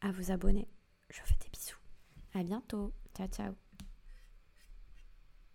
à 0.00 0.10
vous 0.10 0.30
abonner. 0.30 0.68
Je 1.10 1.20
vous 1.20 1.26
fais 1.26 1.38
des 1.42 1.50
bisous. 1.50 1.78
À 2.34 2.42
bientôt. 2.42 2.92
Ciao 3.16 3.28
ciao. 3.28 3.67